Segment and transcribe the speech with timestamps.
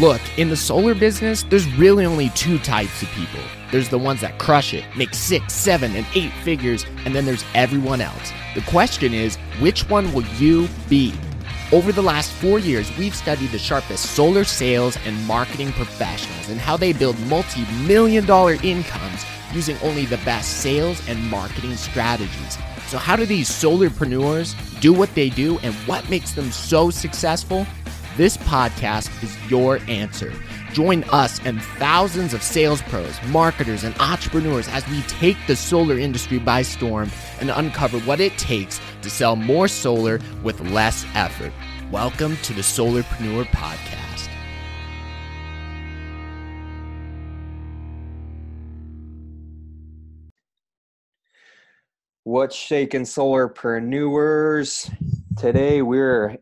[0.00, 3.42] Look, in the solar business, there's really only two types of people.
[3.70, 7.44] There's the ones that crush it, make six, seven, and eight figures, and then there's
[7.54, 8.32] everyone else.
[8.54, 11.12] The question is, which one will you be?
[11.70, 16.58] Over the last four years, we've studied the sharpest solar sales and marketing professionals and
[16.58, 19.22] how they build multi million dollar incomes
[19.52, 22.56] using only the best sales and marketing strategies.
[22.86, 27.66] So, how do these solarpreneurs do what they do and what makes them so successful?
[28.16, 30.32] This podcast is your answer.
[30.72, 35.96] Join us and thousands of sales pros, marketers, and entrepreneurs as we take the solar
[35.96, 37.08] industry by storm
[37.40, 41.52] and uncover what it takes to sell more solar with less effort.
[41.92, 44.28] Welcome to the Solarpreneur Podcast.
[52.24, 54.92] What's shaking solarpreneurs?
[55.38, 56.38] Today we're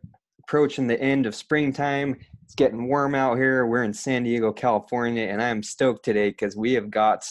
[0.48, 2.16] approaching the end of springtime.
[2.42, 3.66] It's getting warm out here.
[3.66, 7.28] We're in San Diego, California, and I'm stoked today because we have got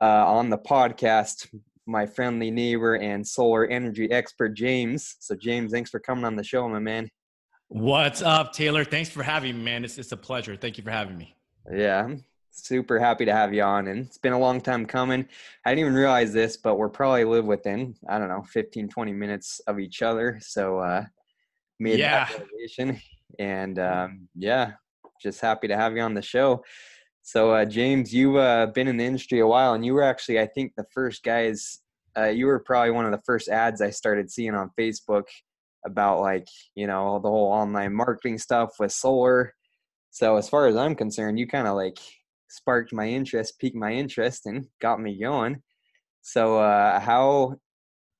[0.00, 1.46] uh, on the podcast
[1.86, 5.14] my friendly neighbor and solar energy expert, James.
[5.20, 7.08] So, James, thanks for coming on the show, my man.
[7.68, 8.82] What's up, Taylor?
[8.84, 9.84] Thanks for having me, man.
[9.84, 10.56] It's, it's a pleasure.
[10.56, 11.36] Thank you for having me.
[11.72, 13.86] Yeah, I'm super happy to have you on.
[13.86, 15.28] And it's been a long time coming.
[15.64, 19.12] I didn't even realize this, but we're probably live within, I don't know, 15, 20
[19.12, 20.40] minutes of each other.
[20.42, 21.04] So, uh,
[21.78, 22.26] made yeah.
[22.26, 23.00] that realization.
[23.38, 24.74] And um, yeah,
[25.20, 26.64] just happy to have you on the show.
[27.22, 30.38] So, uh, James, you've uh, been in the industry a while, and you were actually,
[30.38, 31.80] I think, the first guys.
[32.16, 35.24] Uh, you were probably one of the first ads I started seeing on Facebook
[35.84, 36.46] about like
[36.76, 39.52] you know the whole online marketing stuff with solar.
[40.12, 41.98] So, as far as I'm concerned, you kind of like
[42.48, 45.62] sparked my interest, piqued my interest, and got me going.
[46.22, 47.56] So, uh, how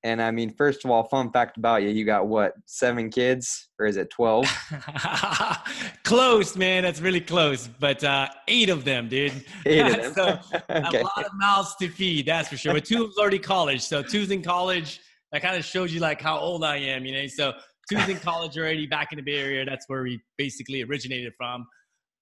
[0.07, 3.69] and I mean, first of all, fun fact about you: you got what seven kids,
[3.81, 4.47] or is it twelve?
[6.05, 6.85] close, man.
[6.85, 9.33] That's really close, but uh, eight of them, dude.
[9.67, 10.15] Eight of them.
[10.15, 11.01] so okay.
[11.01, 12.73] a lot of mouths to feed, that's for sure.
[12.73, 15.01] But two of already college, so two's in college.
[15.33, 17.27] That kind of shows you like how old I am, you know.
[17.27, 17.55] So
[17.91, 19.64] two's in college already, back in the Bay Area.
[19.64, 21.67] That's where we basically originated from.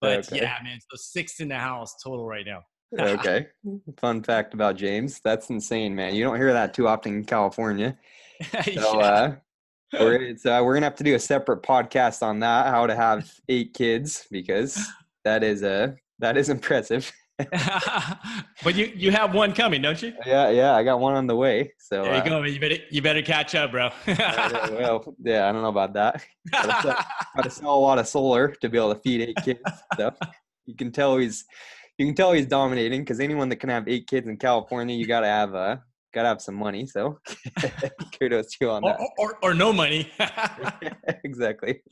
[0.01, 0.41] But Okay.
[0.41, 0.79] yeah, man.
[0.81, 2.63] So six in the house total right now.
[2.99, 3.49] Okay.
[4.01, 5.21] Fun fact about James.
[5.25, 6.15] That's insane, man.
[6.15, 7.97] You don't hear that too often in California.
[8.65, 9.07] So Yeah.
[9.07, 9.35] uh,
[10.01, 13.31] we're uh, we're gonna have to do a separate podcast on that, how to have
[13.49, 14.79] eight kids, because
[15.25, 17.11] that is uh, that is impressive.
[18.65, 20.13] but you you have one coming, don't you?
[20.27, 20.75] Yeah, yeah.
[20.75, 21.73] I got one on the way.
[21.79, 22.43] So There you uh, go.
[22.43, 22.53] man.
[22.53, 23.87] You better you better catch up, bro.
[24.07, 25.49] uh, well, yeah.
[25.49, 26.25] I don't know about that.
[26.53, 26.97] Sell,
[27.37, 29.61] gotta sell a lot of solar to be able to feed eight kids.
[29.97, 30.13] So
[30.67, 31.45] you can tell he's
[31.99, 35.07] you can tell he's dominating because anyone that can have eight kids in California, you
[35.07, 35.77] gotta have uh
[36.13, 36.87] gotta have some money.
[36.87, 37.19] So
[38.19, 39.11] kudos to you on or, that.
[39.19, 40.11] or, or no money.
[41.25, 41.83] exactly.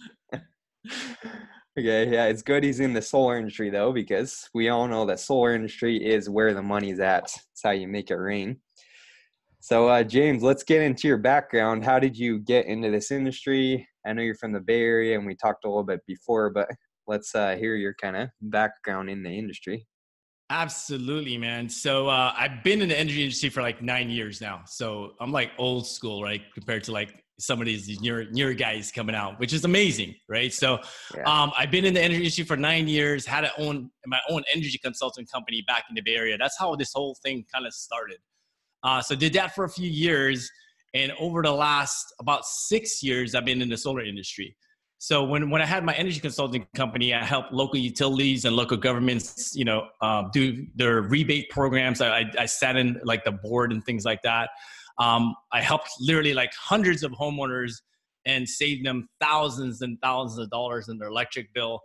[1.79, 5.21] okay, yeah, it's good he's in the solar industry though, because we all know that
[5.21, 7.25] solar industry is where the money's at.
[7.25, 8.59] It's how you make it rain.
[9.61, 11.85] So, uh, James, let's get into your background.
[11.85, 13.87] How did you get into this industry?
[14.05, 16.69] I know you're from the Bay Area, and we talked a little bit before, but
[17.07, 19.87] let's uh, hear your kind of background in the industry.
[20.53, 21.67] Absolutely, man.
[21.67, 24.61] So uh, I've been in the energy industry for like nine years now.
[24.67, 26.43] So I'm like old school, right?
[26.53, 30.53] Compared to like some of these newer newer guys coming out, which is amazing, right?
[30.53, 30.79] So
[31.17, 31.23] Yeah.
[31.23, 33.25] um, I've been in the energy industry for nine years.
[33.25, 36.37] Had a own my own energy consulting company back in the Bay Area.
[36.37, 38.19] That's how this whole thing kind of started.
[38.83, 40.51] Uh, so did that for a few years,
[40.93, 44.55] and over the last about six years, I've been in the solar industry.
[45.03, 48.77] So when, when I had my energy consulting company, I helped local utilities and local
[48.77, 52.01] governments, you know, uh, do their rebate programs.
[52.01, 54.51] I, I, I sat in like the board and things like that.
[55.01, 57.81] Um, I helped literally like hundreds of homeowners
[58.27, 61.81] and saved them thousands and thousands of dollars in their electric bill.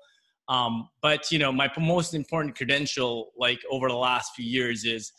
[0.48, 5.12] Um, but you know, my most important credential, like over the last few years, is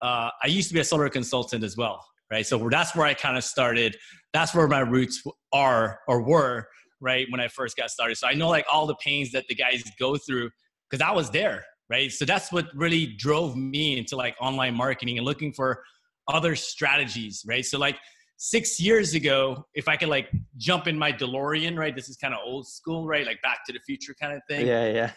[0.00, 2.46] uh, I used to be a solar consultant as well, right?
[2.46, 3.98] So that's where I kind of started.
[4.32, 5.22] That's where my roots
[5.52, 6.68] are or were
[7.00, 8.16] right when I first got started.
[8.16, 10.50] So I know like all the pains that the guys go through
[10.90, 12.10] because I was there, right?
[12.12, 15.82] So that's what really drove me into like online marketing and looking for
[16.28, 17.64] other strategies, right?
[17.64, 17.98] So like
[18.36, 21.94] six years ago, if I could like jump in my DeLorean, right?
[21.94, 23.26] This is kind of old school, right?
[23.26, 24.66] Like Back to the Future kind of thing.
[24.66, 25.10] Yeah, yeah.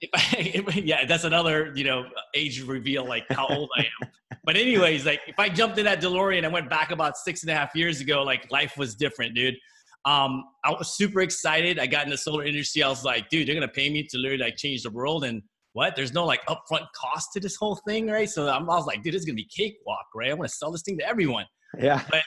[0.00, 4.08] If I, if, yeah, that's another you know age reveal, like how old I am.
[4.42, 7.50] But anyways, like if I jumped in that DeLorean and went back about six and
[7.50, 9.54] a half years ago, like life was different, dude.
[10.04, 11.78] Um, I was super excited.
[11.78, 12.82] I got in the solar industry.
[12.82, 15.24] I was like, dude, they're gonna pay me to literally like change the world.
[15.24, 15.42] And
[15.72, 15.94] what?
[15.94, 18.28] There's no like upfront cost to this whole thing, right?
[18.28, 20.30] So I'm, I was like, dude, this is gonna be cakewalk, right?
[20.30, 21.44] I want to sell this thing to everyone.
[21.78, 22.02] Yeah.
[22.10, 22.22] But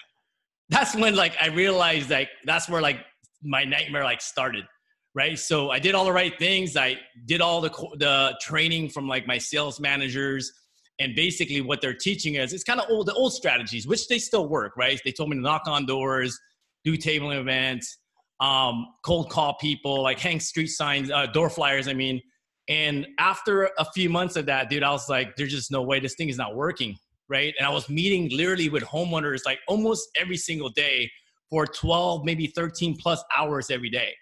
[0.69, 2.99] that's when like I realized like that's where like
[3.43, 4.65] my nightmare like started,
[5.13, 5.37] right?
[5.37, 6.77] So I did all the right things.
[6.77, 10.51] I did all the the training from like my sales managers,
[10.99, 14.19] and basically what they're teaching us is kind of old the old strategies, which they
[14.19, 14.99] still work, right?
[15.03, 16.39] They told me to knock on doors,
[16.83, 17.97] do tabling events,
[18.39, 21.87] um, cold call people, like hang street signs, uh, door flyers.
[21.87, 22.21] I mean,
[22.69, 25.99] and after a few months of that, dude, I was like, there's just no way
[25.99, 26.95] this thing is not working,
[27.29, 27.53] right?
[27.57, 31.09] And I was meeting literally with homeowners like almost every single day
[31.49, 34.13] for 12, maybe 13 plus hours every day.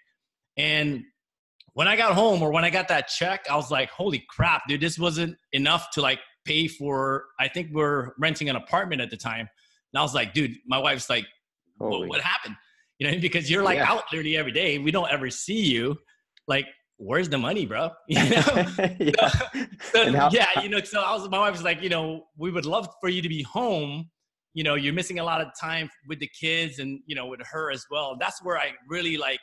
[0.56, 1.02] And
[1.74, 4.62] when I got home or when I got that check, I was like, holy crap,
[4.68, 9.10] dude, this wasn't enough to like pay for, I think we're renting an apartment at
[9.10, 9.48] the time.
[9.92, 11.26] And I was like, dude, my wife's like,
[11.90, 12.56] what, what happened?
[12.98, 13.90] You know, because you're like yeah.
[13.90, 14.78] out literally every day.
[14.78, 15.96] We don't ever see you.
[16.46, 16.66] Like,
[16.98, 17.90] where's the money, bro?
[18.08, 18.66] You know?
[19.00, 19.28] yeah.
[19.28, 22.24] So, so, how- yeah, you know, so I was, my wife was like, you know,
[22.36, 24.08] we would love for you to be home.
[24.54, 27.40] You know, you're missing a lot of time with the kids and, you know, with
[27.50, 28.16] her as well.
[28.20, 29.40] That's where I really like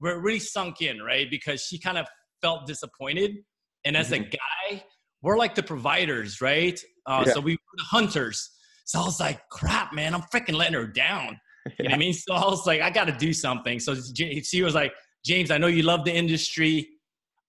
[0.00, 1.30] where it really sunk in, right?
[1.30, 2.06] Because she kind of
[2.42, 3.36] felt disappointed.
[3.84, 4.24] And as mm-hmm.
[4.24, 4.84] a guy,
[5.22, 6.78] we're like the providers, right?
[7.06, 7.34] Uh, yeah.
[7.34, 8.50] So we were the hunters.
[8.86, 11.38] So I was like, crap, man, I'm freaking letting her down.
[11.78, 12.12] You know what I mean?
[12.14, 13.78] So I was like, I got to do something.
[13.80, 14.92] So she was like,
[15.24, 16.88] James, I know you love the industry,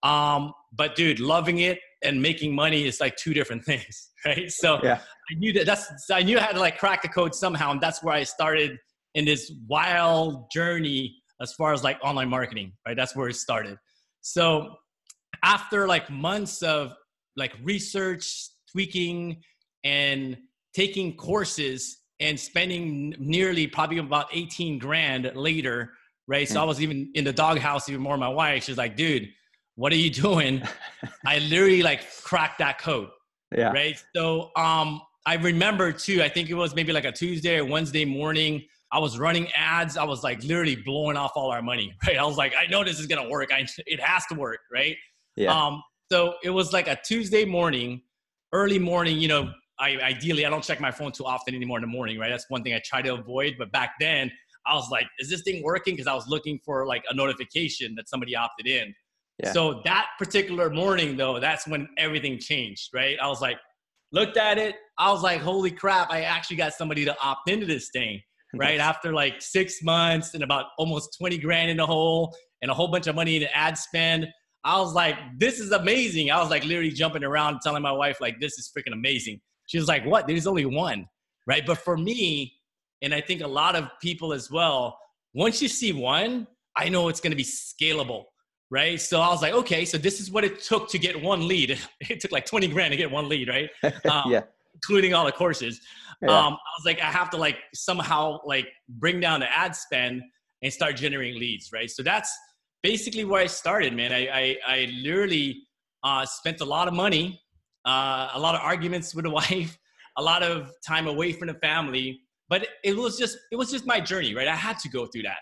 [0.03, 4.51] um, but dude, loving it and making money is like two different things, right?
[4.51, 4.99] So yeah.
[5.29, 7.79] I knew that that's I knew I had to like crack the code somehow, and
[7.79, 8.77] that's where I started
[9.15, 12.95] in this wild journey as far as like online marketing, right?
[12.95, 13.77] That's where it started.
[14.21, 14.75] So
[15.43, 16.93] after like months of
[17.35, 19.41] like research, tweaking,
[19.83, 20.37] and
[20.75, 25.91] taking courses and spending nearly probably about 18 grand later,
[26.27, 26.47] right?
[26.47, 28.17] So I was even in the doghouse even more.
[28.17, 29.27] My wife, she's like, dude,
[29.75, 30.61] what are you doing?
[31.25, 33.09] I literally like cracked that code.
[33.55, 33.71] Yeah.
[33.71, 34.01] Right.
[34.15, 38.05] So um I remember too, I think it was maybe like a Tuesday or Wednesday
[38.05, 38.63] morning.
[38.91, 39.95] I was running ads.
[39.97, 42.17] I was like literally blowing off all our money, right?
[42.17, 43.51] I was like, I know this is gonna work.
[43.53, 44.95] I it has to work, right?
[45.35, 45.53] Yeah.
[45.53, 45.81] Um,
[46.11, 48.01] so it was like a Tuesday morning,
[48.53, 49.17] early morning.
[49.17, 52.19] You know, I ideally I don't check my phone too often anymore in the morning,
[52.19, 52.29] right?
[52.29, 53.55] That's one thing I try to avoid.
[53.57, 54.31] But back then,
[54.67, 55.95] I was like, is this thing working?
[55.95, 58.93] Because I was looking for like a notification that somebody opted in.
[59.43, 59.51] Yeah.
[59.51, 63.17] So that particular morning, though, that's when everything changed, right?
[63.21, 63.57] I was like,
[64.11, 64.75] looked at it.
[64.99, 66.11] I was like, holy crap!
[66.11, 68.21] I actually got somebody to opt into this thing
[68.55, 68.79] right?
[68.79, 72.89] After like six months and about almost 20 grand in the hole and a whole
[72.89, 74.27] bunch of money in ad spend.
[74.63, 76.31] I was like, this is amazing.
[76.31, 79.41] I was like literally jumping around telling my wife, like, this is freaking amazing.
[79.71, 80.27] She was like, what?
[80.27, 81.07] There's only one,
[81.47, 81.65] right?
[81.65, 82.53] But for me,
[83.01, 84.99] and I think a lot of people as well,
[85.33, 86.45] once you see one,
[86.75, 88.25] I know it's going to be scalable,
[88.69, 88.99] right?
[88.99, 91.79] So I was like, okay, so this is what it took to get one lead.
[92.01, 93.69] It took like 20 grand to get one lead, right?
[94.11, 94.41] Um, yeah.
[94.73, 95.79] Including all the courses.
[96.21, 96.37] Yeah.
[96.37, 100.21] Um, I was like, I have to like somehow like bring down the ad spend
[100.61, 101.89] and start generating leads, right?
[101.89, 102.29] So that's
[102.83, 104.11] basically where I started, man.
[104.11, 105.65] I I, I literally
[106.03, 107.40] uh, spent a lot of money,
[107.85, 109.77] uh, a lot of arguments with the wife,
[110.17, 113.85] a lot of time away from the family, but it was just it was just
[113.85, 114.47] my journey, right?
[114.47, 115.39] I had to go through that,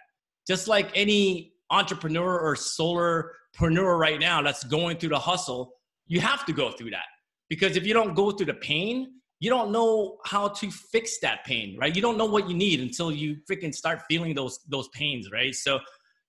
[0.47, 5.73] just like any entrepreneur or solarpreneur right now that's going through the hustle.
[6.07, 7.05] You have to go through that
[7.49, 11.45] because if you don't go through the pain, you don't know how to fix that
[11.45, 11.95] pain, right?
[11.95, 15.55] You don't know what you need until you freaking start feeling those those pains, right?
[15.55, 15.79] So,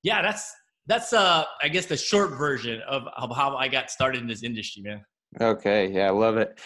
[0.02, 0.54] yeah, that's
[0.86, 4.42] that's uh I guess the short version of, of how I got started in this
[4.42, 5.04] industry, man.
[5.38, 6.58] Okay, yeah, I love it.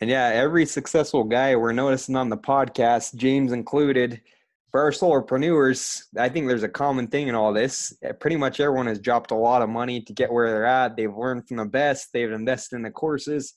[0.00, 4.20] And yeah, every successful guy we're noticing on the podcast, James included,
[4.70, 7.96] for our solarpreneurs, I think there's a common thing in all this.
[8.20, 10.96] Pretty much everyone has dropped a lot of money to get where they're at.
[10.96, 12.08] They've learned from the best.
[12.12, 13.54] They've invested in the courses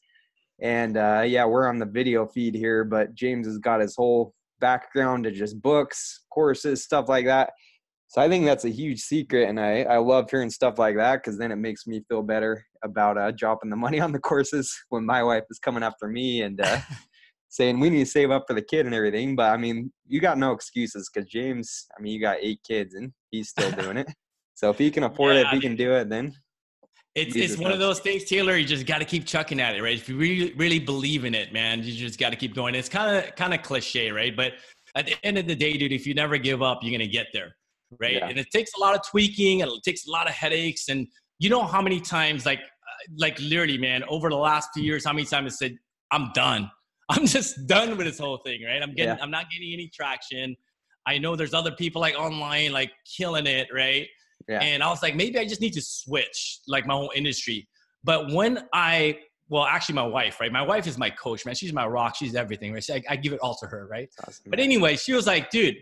[0.62, 4.34] and uh, yeah, we're on the video feed here, but James has got his whole
[4.60, 7.52] background to just books, courses, stuff like that.
[8.08, 11.18] So I think that's a huge secret, and I, I love hearing stuff like that
[11.18, 14.74] because then it makes me feel better about uh, dropping the money on the courses
[14.90, 16.80] when my wife is coming after me and uh,
[17.50, 19.36] saying we need to save up for the kid and everything.
[19.36, 22.96] But I mean, you got no excuses because James, I mean, you got eight kids
[22.96, 24.08] and he's still doing it.
[24.54, 26.34] So if he can afford yeah, it, if he can do it, then
[27.16, 28.58] it's it's one of those things, Taylor.
[28.58, 29.96] You just got to keep chucking at it, right?
[29.96, 32.76] If you really really believe in it, man, you just got to keep going.
[32.76, 34.36] It's kind of kind of cliche, right?
[34.36, 34.54] But
[34.96, 37.28] at the end of the day, dude, if you never give up, you're gonna get
[37.32, 37.56] there,
[38.00, 38.14] right?
[38.14, 38.28] Yeah.
[38.28, 41.08] And it takes a lot of tweaking, and it takes a lot of headaches, and
[41.40, 45.06] you know how many times, like uh, like literally, man, over the last few years,
[45.06, 45.78] how many times I said,
[46.12, 46.70] "I'm done.
[47.10, 48.82] I'm just done with this whole thing," right?
[48.82, 49.24] I'm getting, yeah.
[49.24, 50.56] I'm not getting any traction.
[51.08, 54.08] I know there's other people like online, like killing it, right?
[54.48, 54.60] Yeah.
[54.62, 57.68] And I was like, maybe I just need to switch like my whole industry.
[58.04, 60.52] But when I, well, actually, my wife, right?
[60.52, 61.56] My wife is my coach, man.
[61.56, 62.16] She's my rock.
[62.16, 62.90] She's everything, right?
[62.90, 64.10] I, I give it all to her, right?
[64.28, 65.78] Awesome, but anyway, she was like, dude,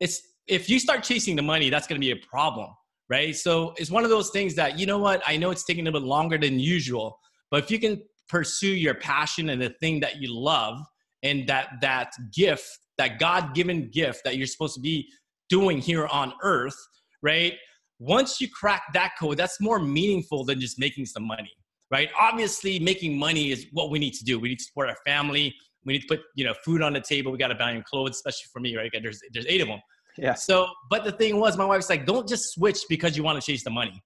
[0.00, 2.70] it's if you start chasing the money, that's going to be a problem,
[3.08, 3.36] right?
[3.36, 5.90] So it's one of those things that, you know what, I know it's taking a
[5.90, 7.18] little bit longer than usual,
[7.50, 10.78] but if you can pursue your passion and the thing that you love
[11.22, 15.06] and that that gift, that God-given gift that you're supposed to be
[15.48, 16.76] doing here on earth,
[17.22, 17.54] right?
[17.98, 21.52] Once you crack that code, that's more meaningful than just making some money,
[21.90, 22.10] right?
[22.18, 24.38] Obviously, making money is what we need to do.
[24.38, 25.54] We need to support our family.
[25.84, 27.32] We need to put, you know, food on the table.
[27.32, 28.90] We got to buy them clothes, especially for me, right?
[29.02, 29.80] There's there's eight of them.
[30.18, 30.34] Yeah.
[30.34, 33.46] So, but the thing was, my wife's like, don't just switch because you want to
[33.46, 34.02] chase the money,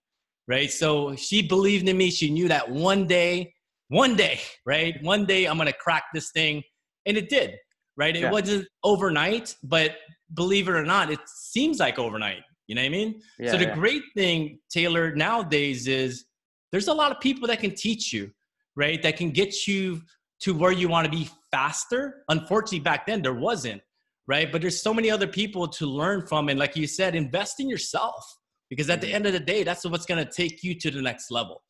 [0.46, 0.70] right?
[0.70, 2.10] So she believed in me.
[2.10, 3.52] She knew that one day,
[3.88, 5.02] one day, right?
[5.02, 6.62] One day I'm gonna crack this thing,
[7.06, 7.56] and it did,
[7.96, 8.14] right?
[8.14, 8.30] It Yeah.
[8.30, 9.96] wasn't overnight, but
[10.34, 12.42] believe it or not, it seems like overnight.
[12.68, 13.20] You know what I mean?
[13.38, 13.74] Yeah, so the yeah.
[13.74, 16.24] great thing, Taylor, nowadays is
[16.70, 18.30] there's a lot of people that can teach you,
[18.76, 19.02] right?
[19.02, 20.00] That can get you
[20.40, 22.24] to where you want to be faster.
[22.28, 23.82] Unfortunately, back then there wasn't,
[24.26, 24.50] right?
[24.50, 26.48] But there's so many other people to learn from.
[26.48, 28.24] And like you said, invest in yourself
[28.70, 29.08] because at Mm-hmm.
[29.08, 31.62] the end of the day, that's what's going to take you to the next level.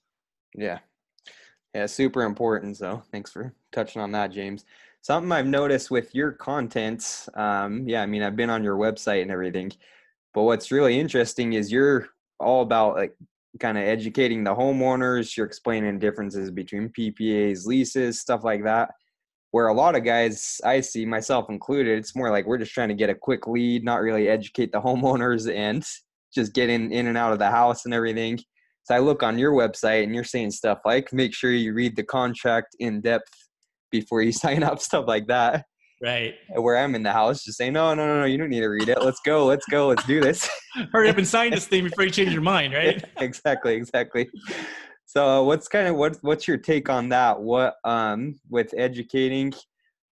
[0.54, 0.78] Yeah.
[1.74, 2.76] Yeah, super important.
[2.76, 4.64] So thanks for touching on that, James.
[5.00, 9.22] Something I've noticed with your content, um, yeah, I mean, I've been on your website
[9.22, 9.72] and everything,
[10.34, 13.16] but what's really interesting is you're all about like
[13.58, 15.36] kind of educating the homeowners.
[15.36, 18.90] You're explaining differences between PPAs, leases, stuff like that.
[19.52, 22.88] Where a lot of guys I see, myself included, it's more like we're just trying
[22.88, 25.84] to get a quick lead, not really educate the homeowners and
[26.34, 28.38] just getting in, in and out of the house and everything.
[28.84, 31.94] So I look on your website and you're saying stuff like make sure you read
[31.94, 33.30] the contract in depth
[33.90, 35.66] before you sign up, stuff like that.
[36.02, 36.34] Right.
[36.56, 38.66] Where I'm in the house, just saying, no, no, no, no, you don't need to
[38.66, 39.00] read it.
[39.00, 40.50] Let's go, let's go, let's do this.
[40.92, 43.04] Hurry up and sign this thing before you change your mind, right?
[43.18, 44.28] exactly, exactly.
[45.14, 47.38] So, what's kind of what what's your take on that?
[47.38, 49.52] What um with educating?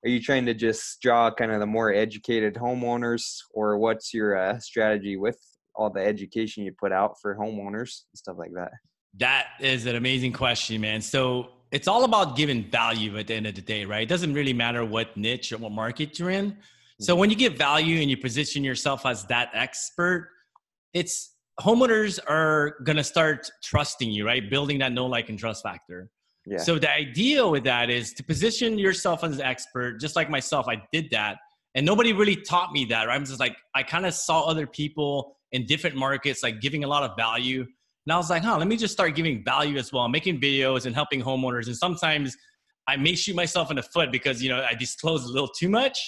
[0.05, 4.37] Are you trying to just draw kind of the more educated homeowners, or what's your
[4.37, 5.39] uh, strategy with
[5.77, 8.73] all the education you put out for homeowners and stuff like that?
[9.19, 11.01] That is an amazing question, man.
[11.01, 14.03] So it's all about giving value at the end of the day, right?
[14.03, 16.57] It doesn't really matter what niche or what market you're in.
[17.01, 20.31] So when you give value and you position yourself as that expert,
[20.93, 24.49] it's homeowners are gonna start trusting you, right?
[24.49, 26.11] Building that know, like, and trust factor.
[26.47, 26.59] Yeah.
[26.59, 30.67] So the idea with that is to position yourself as an expert, just like myself.
[30.69, 31.39] I did that,
[31.75, 33.09] and nobody really taught me that.
[33.09, 33.15] Right?
[33.15, 36.87] I'm just like I kind of saw other people in different markets like giving a
[36.87, 39.93] lot of value, and I was like, huh, let me just start giving value as
[39.93, 41.67] well, making videos and helping homeowners.
[41.67, 42.35] And sometimes
[42.87, 45.69] I may shoot myself in the foot because you know I disclose a little too
[45.69, 45.99] much.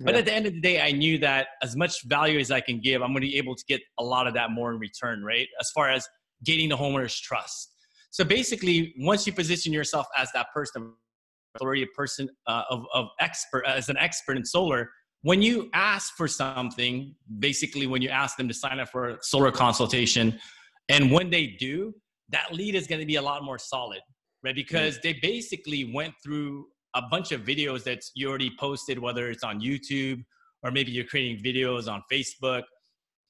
[0.00, 0.20] But Yeah.
[0.20, 2.80] at the end of the day, I knew that as much value as I can
[2.80, 5.24] give, I'm going to be able to get a lot of that more in return,
[5.24, 5.48] right?
[5.60, 6.06] As far as
[6.44, 7.74] gaining the homeowner's trust.
[8.10, 10.94] So basically, once you position yourself as that person,
[11.56, 14.88] authority a person uh, of, of expert as an expert in solar,
[15.22, 19.18] when you ask for something, basically when you ask them to sign up for a
[19.22, 20.38] solar consultation,
[20.88, 21.92] and when they do,
[22.28, 24.00] that lead is going to be a lot more solid,
[24.44, 24.54] right?
[24.54, 26.66] Because they basically went through
[26.98, 30.22] a bunch of videos that you already posted, whether it's on YouTube
[30.62, 32.62] or maybe you're creating videos on Facebook.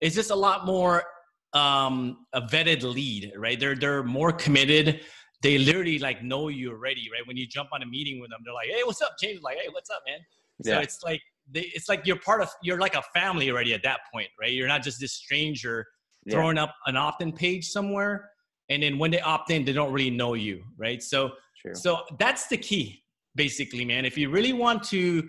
[0.01, 1.05] It's just a lot more
[1.53, 3.59] um, a vetted lead, right?
[3.59, 5.01] They're they're more committed.
[5.43, 7.27] They literally like know you already, right?
[7.27, 9.57] When you jump on a meeting with them, they're like, "Hey, what's up, James?" Like,
[9.59, 10.19] "Hey, what's up, man?"
[10.63, 11.21] So it's like
[11.51, 14.53] they, it's like you're part of you're like a family already at that point, right?
[14.53, 15.87] You're not just this stranger
[16.27, 16.35] Yeah.
[16.35, 18.31] throwing up an opt-in page somewhere,
[18.69, 21.03] and then when they opt in, they don't really know you, right?
[21.03, 21.75] So True.
[21.75, 23.03] so that's the key,
[23.39, 24.05] basically, man.
[24.05, 25.27] If you really want to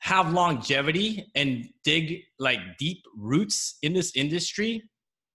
[0.00, 4.82] have longevity and dig like deep roots in this industry,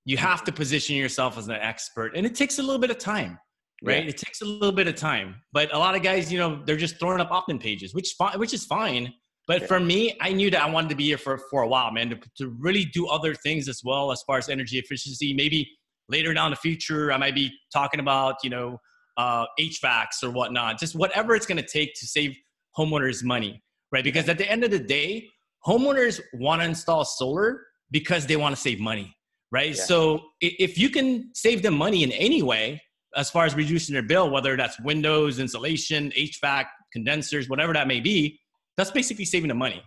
[0.06, 2.16] you have to position yourself as an expert.
[2.16, 3.40] And it takes a little bit of time,
[3.84, 4.04] right?
[4.04, 4.10] Yeah.
[4.10, 5.36] It takes a little bit of time.
[5.52, 8.38] But a lot of guys, you know, they're just throwing up opt-in pages, which fine,
[8.38, 9.14] which is fine.
[9.48, 9.68] But Yeah.
[9.68, 12.10] for me, I knew that I wanted to be here for, for a while, man,
[12.12, 15.34] to, to really do other things as well as far as energy efficiency.
[15.34, 15.70] Maybe
[16.10, 18.78] later down the future, I might be talking about, you know,
[19.18, 22.36] uh, HVACs or whatnot, just whatever it's going to take to save
[22.78, 24.04] homeowners money, right?
[24.04, 25.28] Because at the end of the day,
[25.66, 29.16] homeowners want to install solar because they want to save money,
[29.52, 29.76] right?
[29.76, 29.84] Yeah.
[29.84, 32.82] So if you can save them money in any way,
[33.16, 38.00] as far as reducing their bill, whether that's windows, insulation, HVAC, condensers, whatever that may
[38.00, 38.40] be,
[38.76, 39.84] that's basically saving them money,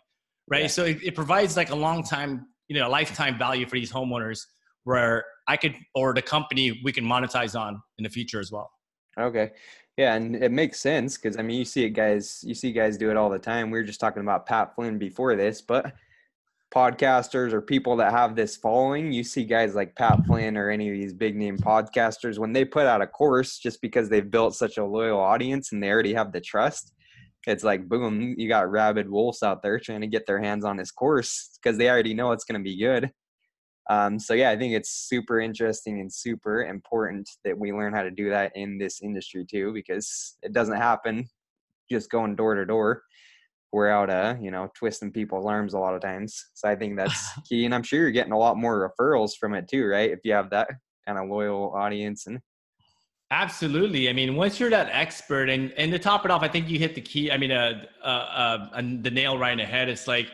[0.49, 0.63] right?
[0.63, 0.69] Yeah.
[0.69, 3.93] So it, it provides like a long time, you know, a lifetime value for these
[3.93, 4.41] homeowners
[4.85, 8.71] where I could, or the company we can monetize on in the future as well.
[9.19, 9.53] Okay.
[9.97, 12.99] Yeah, and it makes sense because I mean you see it guys you see guys
[12.99, 13.71] do it all the time.
[13.71, 15.95] We were just talking about Pat Flynn before this, but
[16.75, 20.91] podcasters or people that have this following, you see guys like Pat Flynn or any
[20.91, 24.55] of these big name podcasters when they put out a course just because they've built
[24.55, 26.93] such a loyal audience and they already have the trust.
[27.47, 30.77] It's like boom, you got rabid wolves out there trying to get their hands on
[30.77, 33.13] this course because they already know it's going to be good.
[33.89, 38.03] Um, so yeah, I think it's super interesting and super important that we learn how
[38.03, 41.29] to do that in this industry too, because it doesn't happen
[41.91, 43.03] just going door to door.
[43.73, 46.47] We're out, uh, you know, twisting people's arms a lot of times.
[46.55, 49.55] So I think that's key, and I'm sure you're getting a lot more referrals from
[49.55, 50.11] it too, right?
[50.11, 50.69] If you have that
[51.07, 52.41] kind of loyal audience and
[53.33, 54.09] Absolutely.
[54.09, 56.79] I mean, once you're that expert, and and to top it off, I think you
[56.79, 57.33] hit the key.
[57.33, 59.89] I mean, uh, uh, uh the nail right in the head.
[59.89, 60.29] It's like,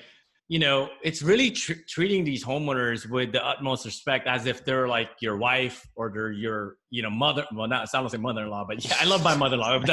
[0.52, 4.86] you know, it's really tr- treating these homeowners with the utmost respect, as if they're
[4.86, 7.46] like your wife or they're your, you know, mother.
[7.54, 9.86] Well, not sound like mother-in-law, but yeah, I love my mother-in-law.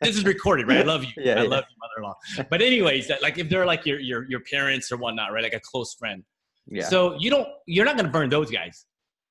[0.00, 0.78] this is recorded, right?
[0.78, 1.10] I love you.
[1.18, 1.48] Yeah, I yeah.
[1.50, 2.46] love you, mother-in-law.
[2.48, 5.42] But anyways, like if they're like your your your parents or whatnot, right?
[5.42, 6.24] Like a close friend.
[6.66, 6.84] Yeah.
[6.84, 8.86] So you don't, you're not going to burn those guys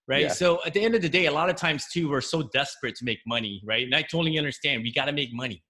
[0.08, 0.24] right?
[0.24, 0.30] Yeah.
[0.30, 2.96] So at the end of the day, a lot of times too, we're so desperate
[2.96, 3.86] to make money, right?
[3.86, 5.64] And I totally understand we got to make money,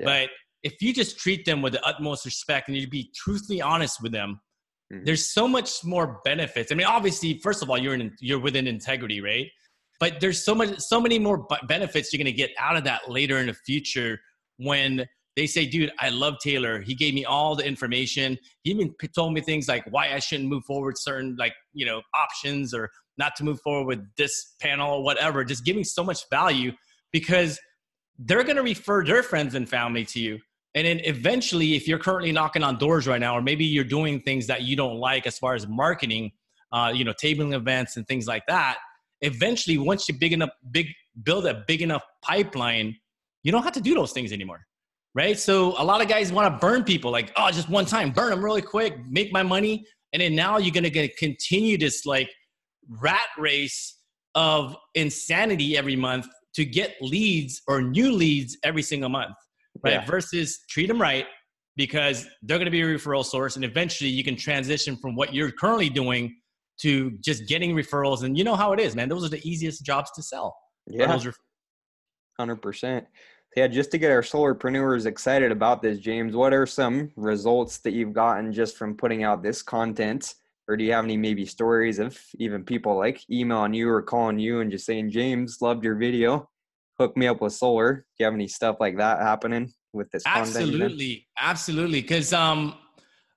[0.00, 0.06] yeah.
[0.06, 0.30] but
[0.62, 4.12] if you just treat them with the utmost respect and you be truthfully honest with
[4.12, 4.40] them,
[4.92, 5.04] mm-hmm.
[5.04, 6.70] there's so much more benefits.
[6.70, 9.48] I mean, obviously, first of all, you're in you're within integrity, right?
[10.00, 13.38] But there's so much, so many more benefits you're gonna get out of that later
[13.38, 14.20] in the future
[14.56, 16.80] when they say, dude, I love Taylor.
[16.80, 18.38] He gave me all the information.
[18.64, 22.02] He even told me things like why I shouldn't move forward certain like, you know,
[22.14, 26.28] options or not to move forward with this panel or whatever, just giving so much
[26.28, 26.72] value
[27.12, 27.58] because
[28.18, 30.38] they're going to refer their friends and family to you.
[30.74, 34.20] And then eventually, if you're currently knocking on doors right now, or maybe you're doing
[34.20, 36.32] things that you don't like as far as marketing,
[36.72, 38.78] uh, you know, tabling events and things like that,
[39.20, 40.88] eventually, once you big enough, big
[41.24, 42.96] build a big enough pipeline,
[43.42, 44.66] you don't have to do those things anymore,
[45.14, 45.38] right?
[45.38, 48.30] So a lot of guys want to burn people, like, oh, just one time, burn
[48.30, 52.30] them really quick, make my money, and then now you're gonna get continue this like
[52.88, 53.98] rat race
[54.34, 59.34] of insanity every month to get leads or new leads every single month,
[59.82, 59.94] right?
[59.94, 60.04] Yeah.
[60.06, 61.26] Versus treat them right
[61.76, 65.34] because they're going to be a referral source, and eventually you can transition from what
[65.34, 66.34] you're currently doing
[66.80, 68.24] to just getting referrals.
[68.24, 69.08] And you know how it is, man.
[69.08, 70.56] Those are the easiest jobs to sell.
[70.86, 71.18] Yeah,
[72.38, 73.06] hundred percent.
[73.56, 77.92] Yeah, just to get our solarpreneurs excited about this, James, what are some results that
[77.92, 80.34] you've gotten just from putting out this content?
[80.68, 84.38] or do you have any maybe stories of even people like emailing you or calling
[84.38, 86.48] you and just saying james loved your video
[87.02, 87.94] hook me up with solar.
[87.94, 92.74] Do you have any stuff like that happening with this absolutely absolutely because um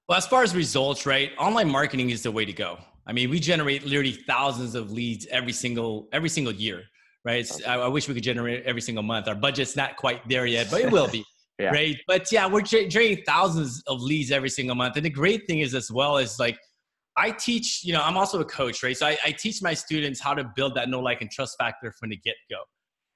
[0.07, 2.77] well as far as results right online marketing is the way to go.
[3.07, 6.83] I mean we generate literally thousands of leads every single every single year
[7.25, 7.49] right?
[7.67, 9.27] I, I, wish we could generate every single month.
[9.27, 11.25] Our budget's not quite there yet but it will be
[11.59, 11.71] yeah.
[11.71, 11.97] right?
[12.07, 14.95] But yeah we're generating thousands of leads every single month.
[14.95, 16.57] And the great thing is as well is like
[17.17, 18.95] I teach, you know, I'm also a coach, right?
[18.95, 21.93] So I, I teach my students how to build that know, like, and trust factor
[21.97, 22.57] from the get go,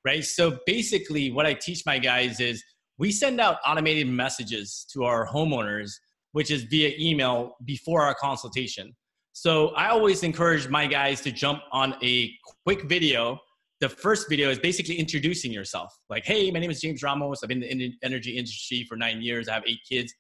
[0.06, 0.24] right?
[0.24, 2.64] So basically, what I teach my guys is
[2.98, 5.92] we send out automated messages to our homeowners,
[6.34, 8.96] which is via email before our consultation.
[9.34, 12.32] So I always encourage my guys to jump on a
[12.66, 13.40] quick video.
[13.80, 15.98] The first video is basically introducing yourself.
[16.10, 17.40] Like, hey, my name is James Ramos.
[17.42, 19.48] I've been in the energy industry for nine years.
[19.48, 20.14] I have eight kids.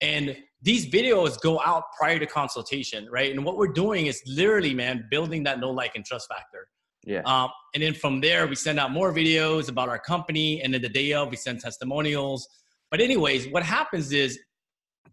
[0.00, 3.30] And these videos go out prior to consultation, right?
[3.30, 6.66] And what we're doing is literally, man, building that know like and trust factor.
[7.04, 7.22] Yeah.
[7.26, 10.62] Um, and then from there, we send out more videos about our company.
[10.62, 12.48] And then the day of, we send testimonials.
[12.90, 14.38] But, anyways, what happens is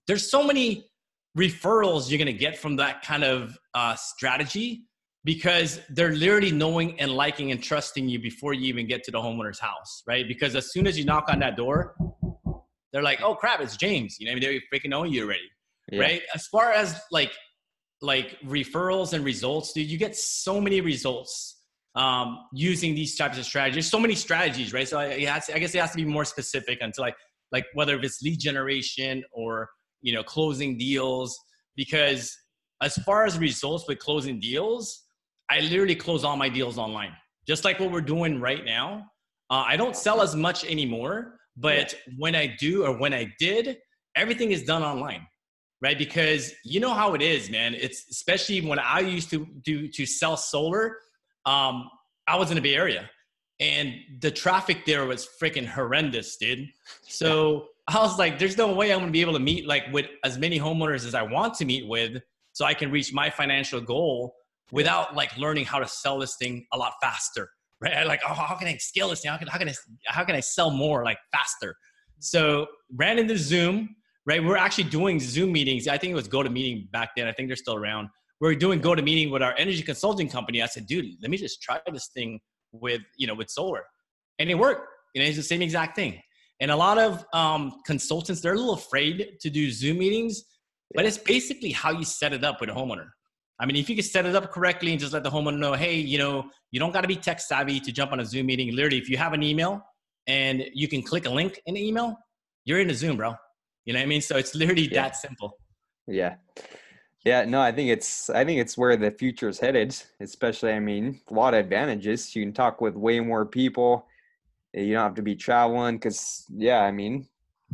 [0.08, 0.86] there's so many
[1.38, 4.84] referrals you're going to get from that kind of uh, strategy
[5.24, 9.20] because they're literally knowing and liking and trusting you before you even get to the
[9.20, 10.28] homeowner's house, right?
[10.28, 11.96] Because as soon as you knock on that door,
[12.92, 14.18] they're like, oh crap, it's James.
[14.20, 15.50] You know, they freaking know you already,
[15.92, 16.02] yeah.
[16.02, 16.22] right?
[16.34, 17.32] As far as like
[18.02, 21.61] like referrals and results, dude, you get so many results
[21.96, 23.90] um, using these types of strategies.
[23.90, 24.88] So many strategies, right?
[24.88, 27.16] So I, to, I guess it has to be more specific until like
[27.52, 29.70] like whether it's lead generation or
[30.02, 31.38] you know closing deals.
[31.76, 32.36] Because
[32.82, 35.04] as far as results with closing deals,
[35.50, 37.14] I literally close all my deals online,
[37.48, 39.06] just like what we're doing right now.
[39.50, 42.14] Uh, I don't sell as much anymore but yeah.
[42.18, 43.78] when I do or when I did,
[44.16, 45.28] everything is done online,
[45.82, 45.98] right?
[45.98, 47.76] Because you know how it is, man.
[47.76, 50.98] It's especially when I used to do to sell solar.
[51.46, 51.90] Um,
[52.28, 53.10] I was in the Bay Area,
[53.60, 56.68] and the traffic there was freaking horrendous, dude.
[57.08, 60.08] So I was like, "There's no way I'm gonna be able to meet like with
[60.24, 62.22] as many homeowners as I want to meet with,
[62.54, 64.36] so I can reach my financial goal
[64.72, 67.50] without like learning how to sell this thing a lot faster."
[67.82, 68.06] right?
[68.06, 69.26] Like, oh, how can I scale this?
[69.26, 69.74] How can, how can I
[70.06, 71.76] how can I sell more like faster?
[72.20, 74.44] So ran into Zoom, right?
[74.44, 75.88] We're actually doing Zoom meetings.
[75.88, 77.28] I think it was GoToMeeting back then.
[77.28, 78.10] I think they're still around.
[78.42, 80.64] We are doing GoToMeeting with our energy consulting company.
[80.64, 82.40] I said, dude, let me just try this thing
[82.72, 83.84] with you know with solar,
[84.40, 84.88] and it worked.
[85.14, 86.20] You know, it's the same exact thing.
[86.60, 90.44] And a lot of um, consultants, they're a little afraid to do Zoom meetings,
[90.94, 93.10] but it's basically how you set it up with a homeowner.
[93.60, 95.74] I mean, if you can set it up correctly and just let the homeowner know,
[95.74, 98.48] hey, you know, you don't got to be tech savvy to jump on a Zoom
[98.48, 98.76] meeting.
[98.76, 99.84] Literally, if you have an email
[100.28, 102.18] and you can click a link in the email,
[102.66, 103.36] you're in a Zoom, bro.
[103.86, 104.22] You know what I mean?
[104.22, 105.04] So it's literally yeah.
[105.04, 105.58] that simple.
[106.08, 106.36] Yeah.
[107.24, 109.96] Yeah, no, I think it's I think it's where the future is headed.
[110.20, 112.36] Especially, I mean, a lot of advantages.
[112.36, 114.08] You can talk with way more people.
[114.74, 117.28] You don't have to be traveling because, yeah, I mean,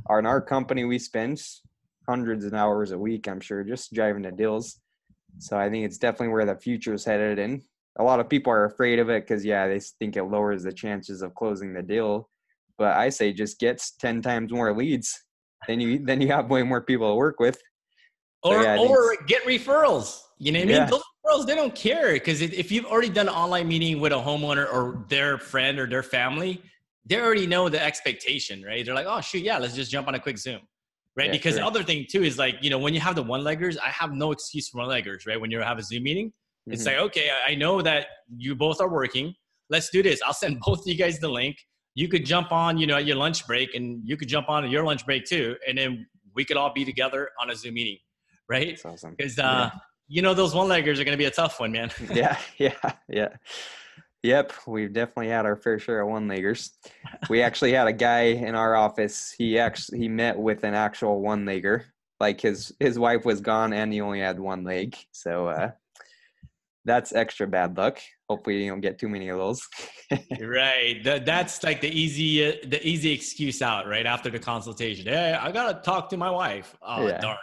[0.08, 1.42] our, in our company we spend
[2.10, 3.28] hundreds of hours a week.
[3.28, 4.80] I'm sure just driving to deals.
[5.40, 7.62] So I think it's definitely where the future is headed, and
[8.00, 10.74] a lot of people are afraid of it because, yeah, they think it lowers the
[10.74, 12.30] chances of closing the deal.
[12.78, 15.24] But I say just gets ten times more leads.
[15.68, 17.62] Then you then you have way more people to work with
[18.44, 20.22] or yeah, or get referrals.
[20.40, 20.76] You know what I mean?
[20.76, 20.86] Yeah.
[20.86, 24.16] Those referrals they don't care because if you've already done an online meeting with a
[24.16, 26.62] homeowner or their friend or their family,
[27.06, 28.86] they already know the expectation, right?
[28.86, 30.60] They're like, oh shoot, yeah, let's just jump on a quick Zoom.
[31.16, 31.28] Right.
[31.28, 31.62] Yeah, because sure.
[31.62, 33.90] the other thing too is like, you know, when you have the one leggers, I
[33.90, 35.40] have no excuse for one leggers, right?
[35.40, 36.74] When you have a Zoom meeting, mm-hmm.
[36.74, 39.34] it's like, okay, I know that you both are working.
[39.72, 40.22] Let's do this.
[40.24, 41.58] I'll send both of you guys the link.
[41.96, 44.64] You could jump on, you know, at your lunch break and you could jump on
[44.64, 45.56] at your lunch break too.
[45.68, 47.98] And then we could all be together on a Zoom meeting
[48.50, 48.70] right?
[48.70, 49.16] That's awesome.
[49.18, 49.80] Because uh, yeah.
[50.08, 51.92] you know those one leggers are going to be a tough one, man.
[52.14, 53.30] yeah, yeah, yeah.
[54.24, 56.72] Yep, we've definitely had our fair share of one leggers.
[57.30, 59.34] We actually had a guy in our office.
[59.38, 61.84] He actually he met with an actual one legger.
[62.20, 64.98] Like his his wife was gone and he only had one leg.
[65.12, 65.72] So uh,
[66.84, 68.00] that's extra bad luck.
[68.28, 69.62] Hopefully you don't get too many of those.
[70.42, 71.04] right.
[71.04, 75.06] That, that's like the easy uh, the easy excuse out right after the consultation.
[75.06, 76.76] Hey, I gotta talk to my wife.
[76.82, 77.20] Oh yeah.
[77.20, 77.38] darn.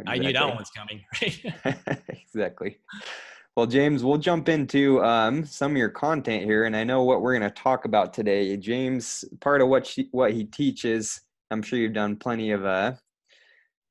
[0.00, 0.14] Exactly.
[0.14, 1.04] I knew that one's coming.
[1.22, 2.00] Right?
[2.08, 2.78] exactly.
[3.56, 7.22] Well, James, we'll jump into um, some of your content here, and I know what
[7.22, 8.54] we're going to talk about today.
[8.58, 12.92] James, part of what she, what he teaches, I'm sure you've done plenty of uh,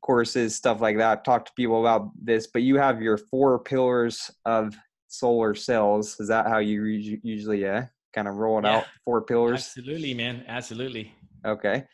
[0.04, 1.26] courses, stuff like that.
[1.26, 4.76] Talk to people about this, but you have your four pillars of
[5.08, 6.20] solar sales.
[6.20, 6.84] Is that how you
[7.24, 8.78] usually uh, kind of roll it yeah.
[8.78, 8.86] out?
[9.04, 9.74] Four pillars.
[9.76, 10.46] Absolutely, man.
[10.48, 11.12] Absolutely.
[11.44, 11.86] Okay.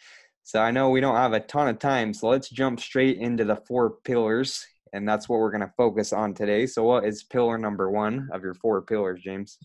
[0.51, 3.45] So I know we don't have a ton of time, so let's jump straight into
[3.45, 6.65] the four pillars, and that's what we're going to focus on today.
[6.65, 9.57] So, what is pillar number one of your four pillars, James?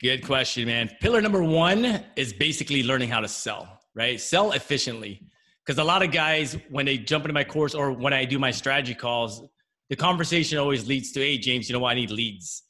[0.00, 0.90] Good question, man.
[1.00, 4.20] Pillar number one is basically learning how to sell, right?
[4.20, 5.22] Sell efficiently.
[5.64, 8.40] Because a lot of guys, when they jump into my course or when I do
[8.40, 9.44] my strategy calls,
[9.90, 11.90] the conversation always leads to, hey, James, you know what?
[11.90, 12.64] I need leads.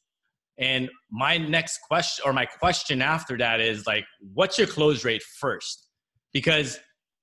[0.59, 5.23] And my next question or my question after that is like, what's your close rate
[5.23, 5.87] first?
[6.33, 6.77] Because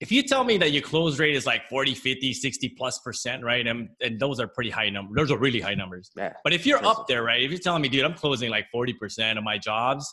[0.04, 3.42] if you tell me that your close rate is like 40 50 60 plus percent
[3.42, 6.10] right and, and those are pretty high numbers those are really high numbers.
[6.14, 8.66] Yeah, but if you're up there right if you're telling me dude i'm closing like
[8.74, 10.12] 40% of my jobs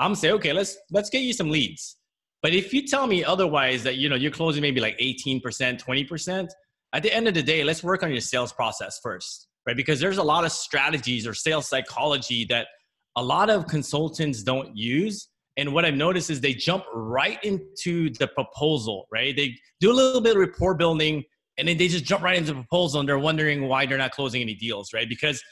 [0.00, 1.96] i'm say okay let's let's get you some leads.
[2.42, 6.48] But if you tell me otherwise that you know you're closing maybe like 18% 20%
[6.92, 10.00] at the end of the day let's work on your sales process first right because
[10.00, 12.66] there's a lot of strategies or sales psychology that
[13.14, 18.10] a lot of consultants don't use and what I've noticed is they jump right into
[18.14, 19.36] the proposal, right?
[19.36, 21.24] They do a little bit of rapport building
[21.58, 24.12] and then they just jump right into the proposal and they're wondering why they're not
[24.12, 25.08] closing any deals, right?
[25.08, 25.42] Because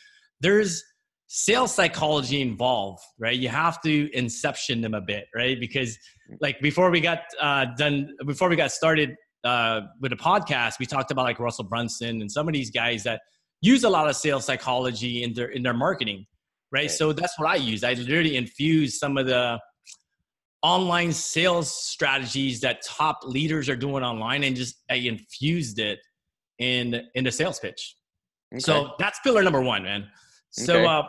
[0.40, 0.82] there's
[1.26, 3.36] sales psychology involved, right?
[3.36, 5.58] You have to inception them a bit, right?
[5.58, 5.98] Because
[6.40, 10.86] like before we got uh, done, before we got started uh, with the podcast, we
[10.86, 13.22] talked about like Russell Brunson and some of these guys that
[13.60, 16.26] use a lot of sales psychology in their in their marketing,
[16.70, 16.82] right?
[16.82, 16.90] right.
[16.92, 17.82] So that's what I use.
[17.82, 19.58] I literally infuse some of the
[20.66, 26.00] online sales strategies that top leaders are doing online and just I infused it
[26.58, 27.94] in in the sales pitch.
[28.52, 28.58] Okay.
[28.58, 30.08] So that's pillar number one, man.
[30.50, 30.84] So okay.
[30.84, 31.02] uh,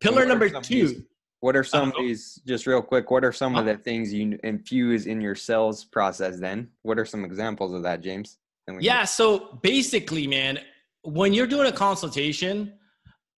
[0.00, 0.88] pillar number two.
[0.88, 1.02] These,
[1.38, 2.42] what are some uh, of these?
[2.44, 3.12] Just real quick.
[3.12, 6.40] What are some uh, of the things you infuse in your sales process?
[6.40, 8.38] Then, what are some examples of that, James?
[8.80, 9.04] Yeah.
[9.04, 10.58] So basically, man,
[11.02, 12.72] when you're doing a consultation,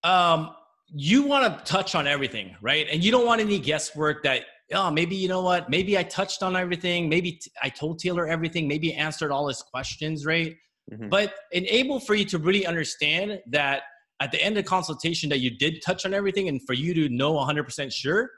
[0.05, 0.55] um,
[0.93, 2.87] you want to touch on everything, right?
[2.89, 5.69] And you don't want any guesswork that oh, maybe you know what?
[5.69, 7.09] Maybe I touched on everything.
[7.09, 8.67] Maybe t- I told Taylor everything.
[8.67, 10.55] Maybe answered all his questions, right?
[10.91, 11.09] Mm-hmm.
[11.09, 13.83] But enable for you to really understand that
[14.19, 16.93] at the end of the consultation that you did touch on everything and for you
[16.93, 18.29] to know 100% sure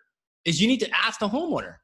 [0.46, 1.76] is you need to ask the homeowner.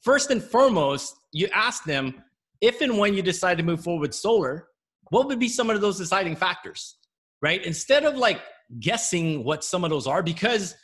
[0.00, 2.22] First and foremost, you ask them
[2.60, 4.68] if and when you decide to move forward with solar,
[5.10, 6.96] what would be some of those deciding factors,
[7.42, 7.64] right?
[7.64, 8.40] Instead of like
[8.80, 10.74] guessing what some of those are, because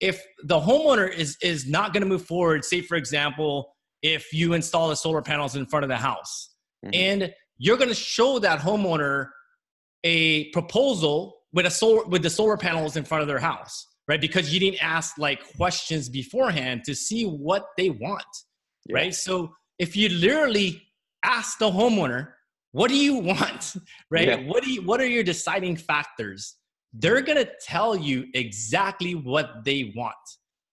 [0.00, 4.52] if the homeowner is is not going to move forward say for example if you
[4.52, 6.94] install the solar panels in front of the house mm-hmm.
[6.94, 9.28] and you're going to show that homeowner
[10.04, 14.20] a proposal with a solar with the solar panels in front of their house right
[14.20, 18.24] because you didn't ask like questions beforehand to see what they want
[18.86, 18.94] yeah.
[18.94, 20.82] right so if you literally
[21.24, 22.28] ask the homeowner
[22.72, 23.74] what do you want
[24.10, 24.36] right yeah.
[24.46, 26.57] what do you what are your deciding factors
[26.92, 30.14] they're going to tell you exactly what they want.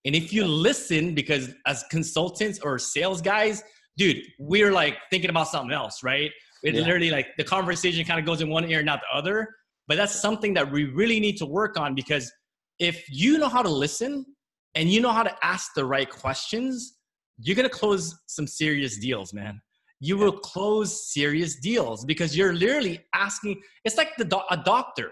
[0.06, 3.64] And if you listen, because as consultants or sales guys,
[3.98, 6.32] dude, we're like thinking about something else, right?
[6.64, 6.82] It yeah.
[6.82, 9.50] literally like the conversation kind of goes in one ear, and not the other.
[9.88, 12.32] But that's something that we really need to work on because
[12.80, 14.26] if you know how to listen
[14.74, 16.98] and you know how to ask the right questions,
[17.38, 19.62] you're gonna close some serious deals, man.
[20.00, 23.62] You will close serious deals because you're literally asking.
[23.84, 25.12] It's like the a doctor,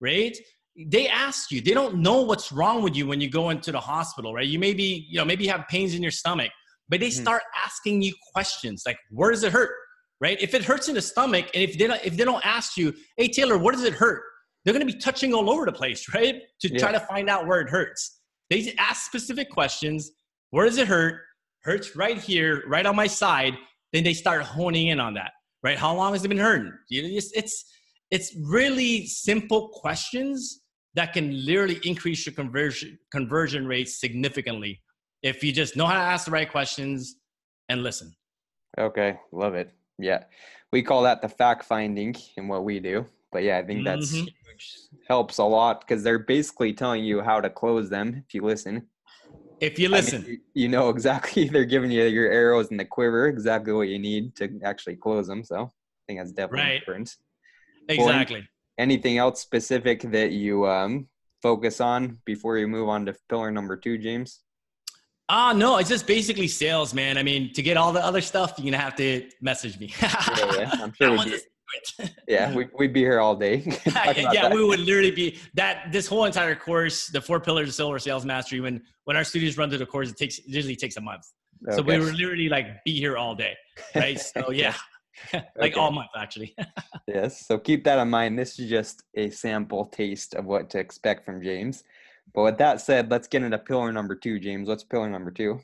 [0.00, 0.36] right?
[0.76, 1.60] They ask you.
[1.60, 4.46] They don't know what's wrong with you when you go into the hospital, right?
[4.46, 6.50] You maybe you know maybe you have pains in your stomach,
[6.88, 7.22] but they mm-hmm.
[7.22, 9.70] start asking you questions like, "Where does it hurt?"
[10.20, 10.40] Right?
[10.40, 12.92] If it hurts in the stomach, and if they don't, if they don't ask you,
[13.16, 14.22] "Hey Taylor, where does it hurt?"
[14.64, 16.42] They're going to be touching all over the place, right?
[16.60, 16.78] To yeah.
[16.78, 18.20] try to find out where it hurts.
[18.50, 20.10] They ask specific questions.
[20.50, 21.20] Where does it hurt?
[21.62, 23.54] Hurts right here, right on my side.
[23.92, 25.78] Then they start honing in on that, right?
[25.78, 26.72] How long has it been hurting?
[26.88, 27.64] You know, it's, it's,
[28.10, 30.60] it's really simple questions
[30.94, 34.80] that can literally increase your conversion, conversion rates significantly
[35.22, 37.16] if you just know how to ask the right questions
[37.68, 38.14] and listen.
[38.78, 39.72] Okay, love it.
[39.98, 40.24] Yeah.
[40.72, 43.06] We call that the fact finding in what we do.
[43.32, 44.26] But yeah, I think that's mm-hmm.
[45.08, 48.86] helps a lot because they're basically telling you how to close them if you listen.
[49.60, 52.84] If you listen, I mean, you know exactly they're giving you your arrows in the
[52.84, 55.42] quiver, exactly what you need to actually close them.
[55.42, 56.78] So I think that's definitely right.
[56.80, 57.16] different.
[57.88, 58.46] Exactly.
[58.78, 61.08] anything else specific that you um,
[61.42, 64.40] focus on before you move on to pillar number two, James?
[65.28, 67.16] Ah, uh, no, it's just basically sales, man.
[67.16, 69.92] I mean, to get all the other stuff, you're gonna have to message me.
[70.02, 71.40] yeah, yeah, I'm sure we
[72.28, 73.62] yeah, we, we'd be here all day.
[73.86, 74.52] yeah, that.
[74.52, 75.90] we would literally be that.
[75.92, 78.60] This whole entire course, the four pillars of solar sales mastery.
[78.60, 81.24] When when our students run through the course, it takes it usually takes a month.
[81.66, 81.76] Okay.
[81.76, 83.54] So we would literally like be here all day,
[83.94, 84.20] right?
[84.20, 84.74] So yeah,
[85.32, 85.74] like okay.
[85.74, 86.54] all month actually.
[87.08, 87.46] yes.
[87.46, 88.38] So keep that in mind.
[88.38, 91.84] This is just a sample taste of what to expect from James.
[92.34, 94.68] But with that said, let's get into pillar number two, James.
[94.68, 95.60] What's pillar number two?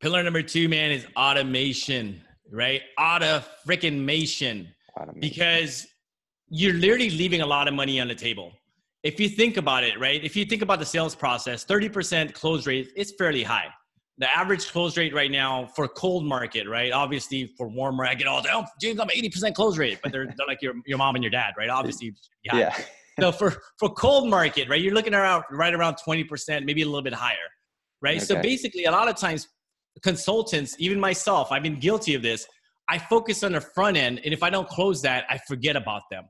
[0.00, 2.20] Pillar number two, man, is automation,
[2.50, 2.82] right?
[2.98, 4.66] Auto freaking mation
[5.20, 5.86] because
[6.48, 8.52] you're literally leaving a lot of money on the table.
[9.02, 10.22] If you think about it, right?
[10.24, 13.68] If you think about the sales process, 30% close rate is fairly high.
[14.18, 16.92] The average close rate right now for cold market, right?
[16.92, 20.46] Obviously, for warmer, I get all, oh, James, I'm 80% close rate, but they're, they're
[20.46, 21.68] like your, your mom and your dad, right?
[21.68, 22.56] Obviously, yeah.
[22.56, 22.76] yeah.
[23.20, 24.80] so for for cold market, right?
[24.80, 27.36] You're looking around right around 20%, maybe a little bit higher,
[28.02, 28.18] right?
[28.18, 28.24] Okay.
[28.24, 29.48] So basically, a lot of times,
[30.02, 32.46] consultants, even myself, I've been guilty of this
[32.88, 36.02] I focus on the front end, and if I don't close that, I forget about
[36.10, 36.24] them.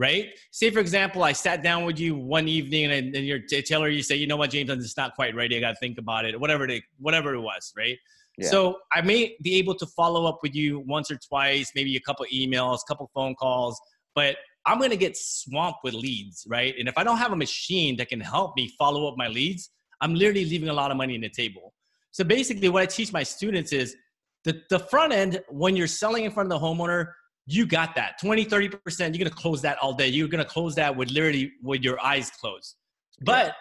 [0.00, 0.28] Right?
[0.50, 3.88] Say, for example, I sat down with you one evening, and, and you're Taylor.
[3.88, 4.70] You say, "You know what, James?
[4.70, 5.58] It's not quite ready.
[5.58, 6.40] I got to think about it.
[6.40, 7.98] Whatever it, whatever it was." Right?
[8.38, 8.48] Yeah.
[8.48, 12.00] So I may be able to follow up with you once or twice, maybe a
[12.00, 13.78] couple emails, a couple phone calls,
[14.14, 14.36] but
[14.66, 16.74] I'm going to get swamped with leads, right?
[16.78, 19.70] And if I don't have a machine that can help me follow up my leads,
[20.00, 21.74] I'm literally leaving a lot of money on the table.
[22.12, 23.96] So basically, what I teach my students is
[24.44, 27.12] the, the front end, when you're selling in front of the homeowner,
[27.52, 28.78] you got that 20, 30%.
[29.00, 30.08] You're going to close that all day.
[30.08, 32.76] You're going to close that with literally with your eyes closed.
[33.22, 33.54] But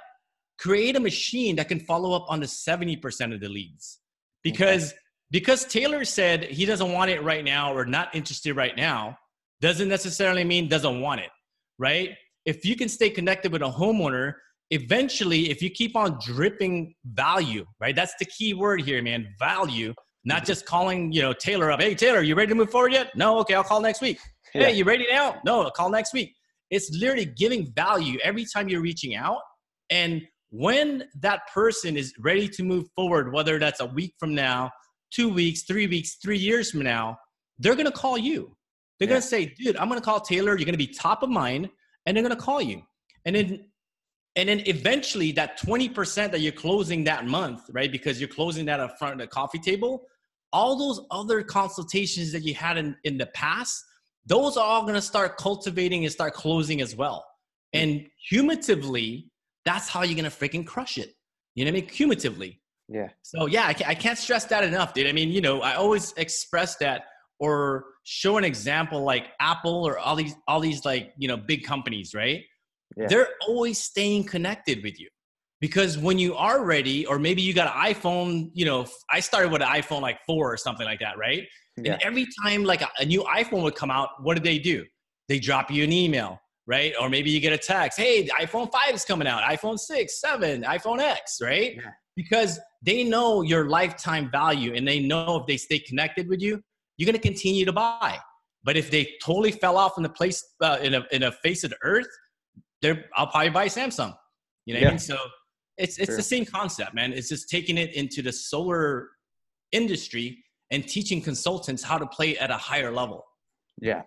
[0.60, 4.00] create a machine that can follow up on the 70% of the leads.
[4.44, 5.00] Because, okay.
[5.32, 9.18] because Taylor said he doesn't want it right now or not interested right now,
[9.62, 11.30] doesn't necessarily mean doesn't want it,
[11.78, 12.12] right?
[12.46, 14.34] If you can stay connected with a homeowner,
[14.70, 17.96] eventually, if you keep on dripping value, right?
[17.96, 19.28] That's the key word here, man.
[19.38, 19.94] Value
[20.30, 21.82] not just calling, you know, Taylor up.
[21.82, 23.14] Hey, Taylor, you ready to move forward yet?
[23.16, 23.40] No.
[23.40, 24.20] Okay, I'll call next week.
[24.54, 24.66] Yeah.
[24.66, 25.42] Hey, you ready now?
[25.44, 26.36] No, I'll call next week.
[26.70, 29.40] It's literally giving value every time you're reaching out.
[29.90, 34.72] And when that person is ready to move forward, whether that's a week from now,
[35.12, 37.18] two weeks, three weeks, three years from now,
[37.58, 38.56] they're going to call you.
[39.00, 39.14] They're yeah.
[39.14, 40.52] going to say, dude, I'm going to call Taylor.
[40.52, 41.70] You're going to be top of mind.
[42.06, 42.84] And they're going to call you.
[43.26, 43.66] And then
[44.36, 48.80] and then eventually that 20% that you're closing that month right because you're closing that
[48.80, 50.04] up front of the coffee table
[50.52, 53.84] all those other consultations that you had in, in the past
[54.26, 57.26] those are all going to start cultivating and start closing as well.
[57.74, 57.80] Hmm.
[57.80, 59.30] And cumulatively
[59.66, 61.14] that's how you're going to freaking crush it.
[61.56, 61.90] You know what i mean?
[61.90, 62.62] Cumulatively.
[62.88, 63.10] Yeah.
[63.22, 65.08] So yeah I can't, I can't stress that enough dude.
[65.08, 67.04] I mean you know i always express that
[67.40, 71.64] or show an example like apple or all these all these like you know big
[71.64, 72.44] companies right?
[72.98, 73.06] Yeah.
[73.08, 75.10] they're always staying connected with you
[75.62, 79.52] because when you are ready or maybe you got an iphone you know i started
[79.52, 81.44] with an iphone like four or something like that right
[81.78, 81.94] yeah.
[81.94, 84.86] and every time like a, a, new iphone would come out what did they do
[85.28, 88.72] they drop you an email right or maybe you get a text hey the iphone
[88.72, 91.92] 5 is coming out iphone 6 7 iphone x right yeah.
[92.16, 96.62] because they know your lifetime value and they know if they stay connected with you
[96.98, 98.18] you're going to continue to buy
[98.64, 101.64] but if they totally fell off in the place uh, in, a, in a face
[101.64, 102.08] of the earth
[102.82, 104.16] they're I'll probably buy Samsung.
[104.66, 104.88] You know what yeah.
[104.88, 105.00] I mean?
[105.00, 105.18] So
[105.80, 106.18] it's it's sure.
[106.18, 107.14] the same concept, man.
[107.14, 109.10] It's just taking it into the solar
[109.72, 113.26] industry and teaching consultants how to play at a higher level.
[113.82, 114.04] Yeah.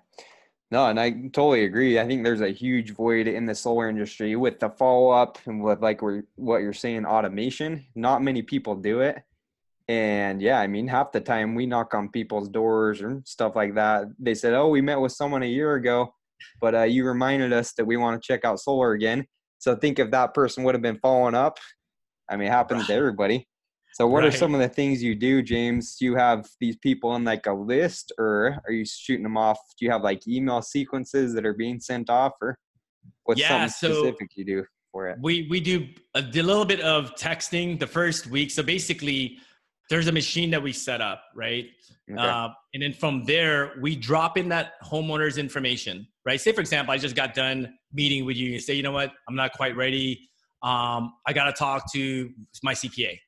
[0.70, 1.98] No, and I totally agree.
[1.98, 5.62] I think there's a huge void in the solar industry with the follow up and
[5.62, 6.00] with like
[6.36, 7.84] what you're saying, automation.
[7.94, 9.22] Not many people do it.
[9.88, 13.74] And yeah, I mean, half the time we knock on people's doors or stuff like
[13.74, 14.06] that.
[14.18, 16.14] They said, "Oh, we met with someone a year ago,
[16.60, 19.26] but uh, you reminded us that we want to check out solar again."
[19.62, 21.56] So think if that person would have been following up.
[22.28, 23.46] I mean, it happens to everybody.
[23.92, 24.34] So what right.
[24.34, 25.94] are some of the things you do, James?
[25.94, 29.60] Do you have these people in like a list or are you shooting them off?
[29.78, 32.58] Do you have like email sequences that are being sent off or
[33.22, 35.18] what's yeah, something specific so you do for it?
[35.22, 38.50] We we do a little bit of texting the first week.
[38.50, 39.38] So basically
[39.90, 41.66] there's a machine that we set up, right?
[42.10, 42.20] Okay.
[42.20, 46.40] Uh, and then from there, we drop in that homeowner's information, right?
[46.40, 48.50] Say, for example, I just got done meeting with you.
[48.50, 50.28] You say, you know what, I'm not quite ready.
[50.62, 52.30] Um, I got to talk to
[52.62, 53.18] my CPA.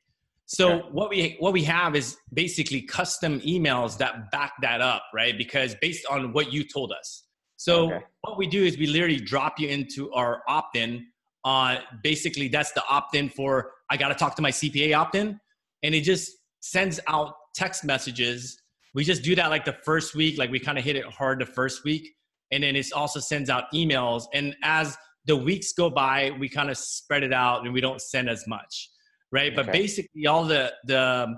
[0.47, 0.88] So okay.
[0.93, 5.37] what we what we have is basically custom emails that back that up, right?
[5.37, 7.25] Because based on what you told us.
[7.57, 8.05] So okay.
[8.21, 11.07] what we do is we literally drop you into our opt-in.
[11.45, 15.40] Uh, basically, that's the opt-in for I got to talk to my CPA opt-in,
[15.83, 16.31] and it just
[16.64, 18.61] sends out text messages.
[18.94, 21.40] We just do that like the first week, like we kind of hit it hard
[21.40, 22.09] the first week,
[22.53, 24.24] and then it also sends out emails.
[24.33, 24.96] And as
[25.27, 28.46] the weeks go by, we kind of spread it out, and we don't send as
[28.46, 28.90] much
[29.35, 29.53] right?
[29.53, 29.57] Okay.
[29.57, 31.35] But basically, all the the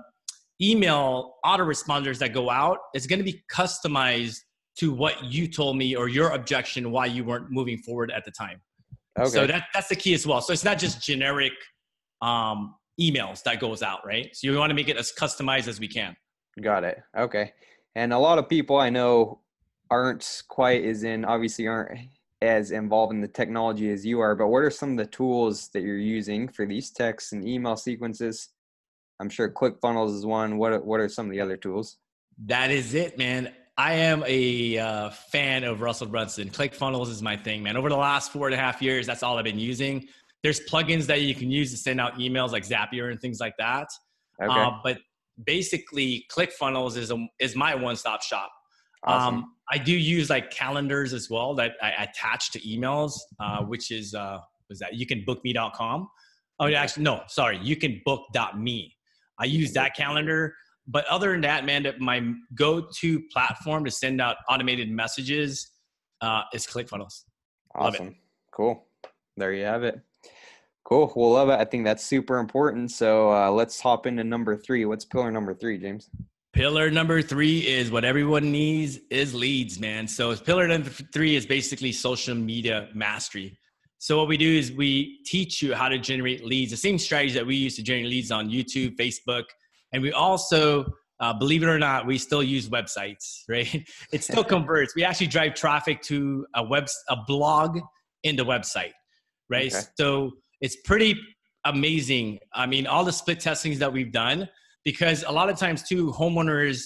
[0.61, 4.37] email autoresponders that go out is going to be customized
[4.79, 8.31] to what you told me or your objection why you weren't moving forward at the
[8.31, 8.61] time.
[9.19, 9.29] Okay.
[9.29, 10.39] So that that's the key as well.
[10.39, 11.53] So it's not just generic
[12.21, 14.35] um, emails that goes out, right?
[14.35, 16.15] So you want to make it as customized as we can.
[16.61, 17.01] Got it.
[17.17, 17.53] Okay.
[17.95, 19.41] And a lot of people I know
[19.89, 21.99] aren't quite as in obviously aren't
[22.41, 25.69] as involved in the technology as you are, but what are some of the tools
[25.69, 28.49] that you're using for these texts and email sequences?
[29.19, 30.57] I'm sure ClickFunnels is one.
[30.57, 31.97] What what are some of the other tools?
[32.45, 33.51] That is it, man.
[33.79, 36.49] I am a uh, fan of Russell Brunson.
[36.49, 37.77] ClickFunnels is my thing, man.
[37.77, 40.07] Over the last four and a half years, that's all I've been using.
[40.43, 43.55] There's plugins that you can use to send out emails like Zapier and things like
[43.57, 43.87] that.
[44.41, 44.51] Okay.
[44.53, 44.99] Uh, but
[45.45, 48.51] basically, ClickFunnels is a, is my one stop shop.
[49.03, 49.35] Awesome.
[49.35, 53.91] Um, I do use like calendars as well that I attach to emails, uh, which
[53.91, 56.09] is uh, was that you can bookme.com.
[56.59, 58.95] Oh, actually, no, sorry, you can book.me.
[59.39, 60.55] I use that calendar.
[60.87, 65.71] But other than that, man, my go-to platform to send out automated messages
[66.21, 67.23] uh, is ClickFunnels.
[67.75, 68.15] Awesome.
[68.53, 68.87] Cool.
[69.35, 69.99] There you have it.
[70.87, 71.11] Cool.
[71.17, 71.59] We'll love it.
[71.59, 72.91] I think that's super important.
[72.91, 74.85] So uh, let's hop into number three.
[74.85, 76.09] What's pillar number three, James?
[76.53, 80.07] Pillar number three is what everyone needs is leads, man.
[80.07, 83.59] So pillar number three is basically social media mastery.
[83.97, 87.33] So what we do is we teach you how to generate leads, the same strategy
[87.33, 89.43] that we use to generate leads on YouTube, Facebook,
[89.91, 90.85] and we also,
[91.19, 93.85] uh, believe it or not, we still use websites, right?
[94.13, 94.95] It still converts.
[94.95, 97.77] We actually drive traffic to a web, a blog
[98.23, 98.93] in the website,
[99.49, 99.73] right?
[99.73, 99.85] Okay.
[99.99, 101.19] So it's pretty
[101.65, 102.39] amazing.
[102.53, 104.47] I mean, all the split testings that we've done
[104.87, 106.83] because a lot of times too homeowners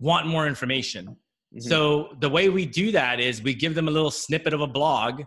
[0.00, 1.60] want more information mm-hmm.
[1.60, 4.66] so the way we do that is we give them a little snippet of a
[4.66, 5.22] blog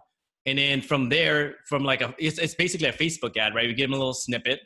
[0.46, 3.74] and then from there from like a it's, it's basically a facebook ad right we
[3.74, 4.60] give them a little snippet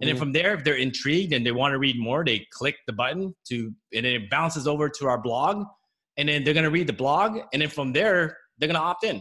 [0.00, 0.20] and then mm-hmm.
[0.20, 3.34] from there if they're intrigued and they want to read more they click the button
[3.44, 5.64] to and then it bounces over to our blog
[6.16, 8.80] and then they're going to read the blog and then from there they're going to
[8.80, 9.20] opt in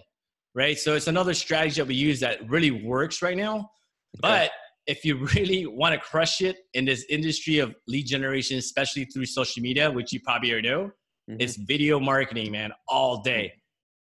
[0.55, 3.69] right so it's another strategy that we use that really works right now okay.
[4.21, 4.51] but
[4.89, 9.25] if you really want to crush it in this industry of lead generation, especially through
[9.25, 10.91] social media, which you probably already know,
[11.29, 11.39] mm-hmm.
[11.39, 13.53] is video marketing, man, all day.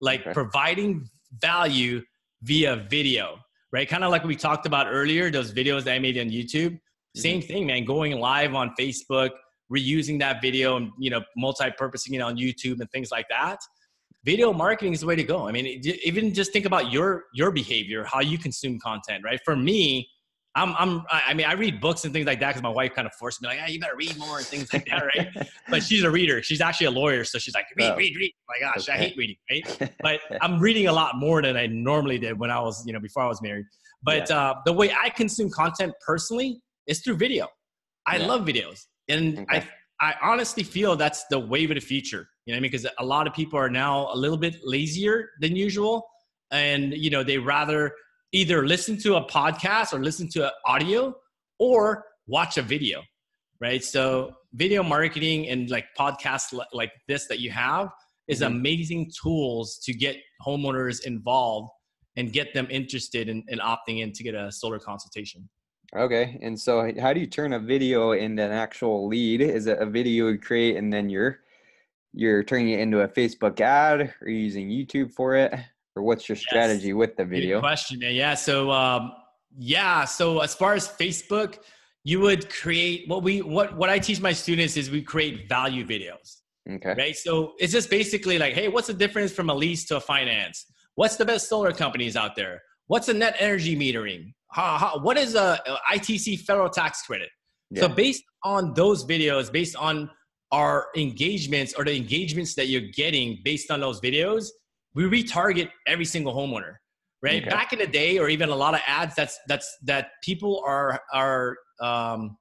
[0.01, 0.33] Like okay.
[0.33, 1.09] providing
[1.41, 2.03] value
[2.43, 3.39] via video,
[3.73, 3.89] right?
[3.89, 6.73] Kind of like we talked about earlier, those videos that I made on YouTube.
[6.73, 7.21] Mm-hmm.
[7.21, 7.85] Same thing, man.
[7.85, 9.31] Going live on Facebook,
[9.73, 13.59] reusing that video and you know multi-purposing it on YouTube and things like that.
[14.25, 15.47] Video marketing is the way to go.
[15.47, 19.41] I mean, even just think about your your behavior, how you consume content, right?
[19.45, 20.09] For me,
[20.57, 23.07] I'm, I'm, I mean, I read books and things like that because my wife kind
[23.07, 25.49] of forced me, like, hey, you better read more and things like that, right?
[25.69, 26.43] but she's a reader.
[26.43, 27.25] She's actually a lawyer.
[27.25, 27.97] So she's like, read, oh.
[27.97, 28.33] read, read.
[28.39, 28.93] Oh my gosh, okay.
[28.93, 29.93] I hate reading, right?
[30.03, 33.01] But I'm reading a lot more than I normally did when I was, you know,
[33.01, 33.67] before I was married.
[34.05, 34.51] But yeah.
[34.51, 37.49] uh, the way I consume content personally is through video.
[38.07, 38.27] I yeah.
[38.27, 38.83] love videos.
[39.09, 39.65] And okay.
[40.01, 42.29] I, I honestly feel that's the wave of the future.
[42.47, 42.71] You know what I mean?
[42.71, 46.07] Because a lot of people are now a little bit lazier than usual.
[46.51, 47.93] And, you know, they rather
[48.33, 51.15] either listen to a podcast or listen to an audio
[51.59, 53.01] or watch a video
[53.61, 57.89] right so video marketing and like podcasts like this that you have
[58.29, 58.55] is mm-hmm.
[58.55, 61.71] amazing tools to get homeowners involved
[62.17, 65.49] and get them interested in, in opting in to get a solar consultation.
[65.97, 66.39] Okay.
[66.43, 69.41] And so how do you turn a video into an actual lead?
[69.41, 71.41] Is it a video you create and then you're
[72.15, 75.53] you're turning it into a Facebook ad or using YouTube for it?
[75.97, 76.95] Or what's your strategy yes.
[76.95, 77.59] with the video?
[77.59, 78.15] Good question, man.
[78.15, 78.35] Yeah.
[78.35, 79.13] So um,
[79.57, 80.05] yeah.
[80.05, 81.59] So as far as Facebook,
[82.03, 85.87] you would create what we what what I teach my students is we create value
[85.87, 86.41] videos.
[86.71, 86.95] Okay.
[86.97, 87.17] Right.
[87.17, 90.67] So it's just basically like, hey, what's the difference from a lease to a finance?
[90.95, 92.63] What's the best solar companies out there?
[92.87, 94.33] What's a net energy metering?
[94.51, 97.29] How, how, what is a, a, ITC federal tax credit?
[97.71, 97.83] Yeah.
[97.83, 100.09] So based on those videos, based on
[100.55, 104.47] our engagements or the engagements that you're getting based on those videos,
[104.95, 106.75] we retarget every single homeowner.
[107.23, 107.43] Right.
[107.43, 107.51] Okay.
[107.51, 111.01] Back in the day, or even a lot of ads that's that's that people are
[111.13, 112.37] are um,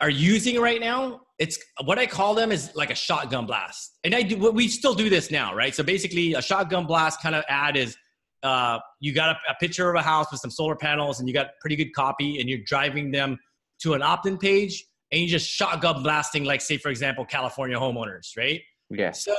[0.00, 3.98] are using right now it's what I call them is like a shotgun blast.
[4.04, 5.74] And I do we still do this now, right?
[5.74, 7.96] So basically a shotgun blast kind of ad is
[8.42, 11.34] uh, you got a, a, picture of a house with some solar panels and you
[11.34, 13.38] got pretty good copy and you're driving them
[13.80, 14.84] to an opt-in page
[15.14, 18.60] and you just shotgun blasting like say for example California homeowners, right?
[18.90, 19.12] Yeah.
[19.12, 19.34] So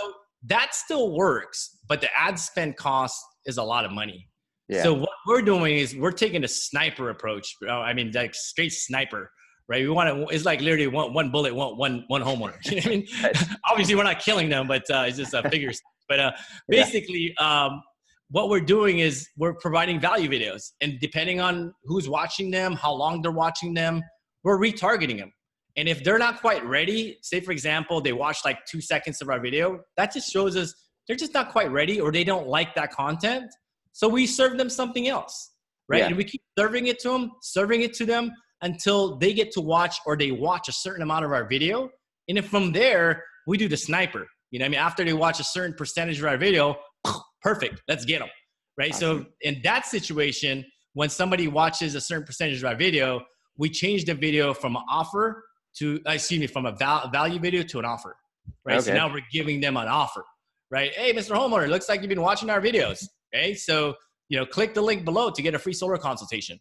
[0.45, 4.29] that still works, but the ad spend cost is a lot of money.
[4.69, 4.83] Yeah.
[4.83, 7.55] So what we're doing is we're taking a sniper approach.
[7.69, 9.29] I mean, like straight sniper
[9.67, 9.83] right?
[9.83, 10.35] We want to.
[10.35, 12.55] It's like literally one one bullet, one one one homeowner.
[12.65, 13.57] You know what I mean?
[13.69, 15.71] Obviously, we're not killing them, but uh, it's just a figure.
[16.09, 16.31] but uh,
[16.67, 17.65] basically, yeah.
[17.65, 17.81] um,
[18.29, 22.93] what we're doing is we're providing value videos, and depending on who's watching them, how
[22.93, 24.01] long they're watching them,
[24.43, 25.31] we're retargeting them.
[25.77, 29.29] And if they're not quite ready, say for example, they watch like two seconds of
[29.29, 30.73] our video, that just shows us
[31.07, 33.51] they're just not quite ready or they don't like that content.
[33.91, 35.51] So we serve them something else,
[35.87, 35.99] right?
[35.99, 36.07] Yeah.
[36.07, 39.61] And we keep serving it to them, serving it to them until they get to
[39.61, 41.89] watch or they watch a certain amount of our video.
[42.27, 44.27] And if from there, we do the sniper.
[44.51, 46.77] You know, I mean, after they watch a certain percentage of our video,
[47.41, 48.29] perfect, let's get them.
[48.77, 48.93] Right.
[48.93, 53.21] So in that situation, when somebody watches a certain percentage of our video,
[53.57, 55.43] we change the video from an offer
[55.77, 58.15] to, uh, excuse me, from a val- value video to an offer.
[58.63, 58.77] Right.
[58.77, 58.85] Okay.
[58.87, 60.23] So now we're giving them an offer.
[60.71, 60.91] Right.
[60.93, 61.35] Hey, Mr.
[61.35, 63.07] Homeowner, looks like you've been watching our videos.
[63.33, 63.53] Okay.
[63.53, 63.95] So,
[64.29, 66.59] you know, click the link below to get a free solar consultation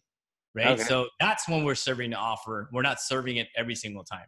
[0.55, 0.69] right?
[0.69, 0.83] Okay.
[0.83, 2.69] So that's when we're serving the offer.
[2.73, 4.27] We're not serving it every single time.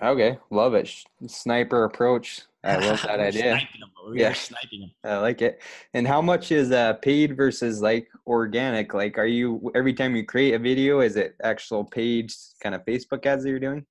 [0.00, 0.92] Okay, love it.
[1.26, 2.42] Sniper approach.
[2.62, 3.54] I love that idea.
[3.54, 4.90] Them, yeah, sniping them.
[5.04, 5.60] I like it.
[5.94, 8.94] And how much is uh, paid versus like organic?
[8.94, 12.32] Like, are you every time you create a video, is it actual paid
[12.62, 13.84] kind of Facebook ads that you're doing?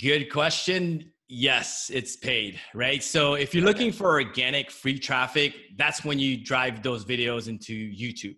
[0.00, 1.12] Good question.
[1.28, 3.02] Yes, it's paid, right?
[3.02, 7.72] So if you're looking for organic free traffic, that's when you drive those videos into
[7.72, 8.36] YouTube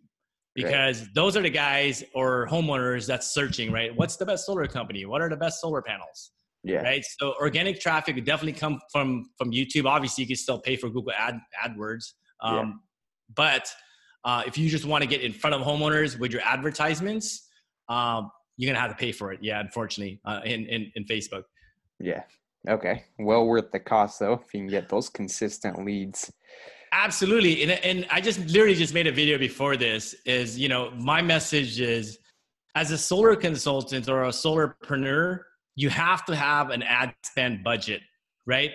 [0.54, 1.14] because right.
[1.14, 3.94] those are the guys or homeowners that's searching, right?
[3.94, 5.04] What's the best solar company?
[5.04, 6.32] What are the best solar panels?
[6.64, 6.82] Yeah.
[6.82, 7.04] Right.
[7.20, 9.84] So organic traffic would definitely come from from YouTube.
[9.84, 12.72] Obviously, you can still pay for Google Ad AdWords, um, yeah.
[13.36, 13.68] but
[14.24, 17.46] uh, if you just want to get in front of homeowners with your advertisements,
[17.88, 19.40] um, you're gonna have to pay for it.
[19.42, 21.44] Yeah, unfortunately, uh, in, in in Facebook.
[21.98, 22.22] Yeah.
[22.68, 23.04] Okay.
[23.18, 26.32] Well worth the cost though, if you can get those consistent leads.
[26.92, 27.62] Absolutely.
[27.62, 31.20] And, and I just literally just made a video before this is, you know, my
[31.20, 32.18] message is
[32.74, 35.40] as a solar consultant or a solarpreneur,
[35.74, 38.00] you have to have an ad spend budget,
[38.46, 38.70] right?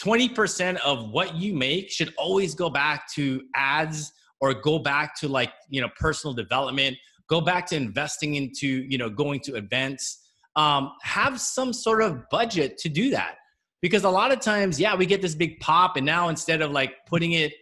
[0.00, 5.28] 20% of what you make should always go back to ads or go back to
[5.28, 6.96] like, you know, personal development,
[7.30, 10.18] go back to investing into, you know, going to events.
[10.56, 13.36] Um, have some sort of budget to do that.
[13.80, 16.70] Because a lot of times yeah we get this big pop and now instead of
[16.70, 17.54] like putting it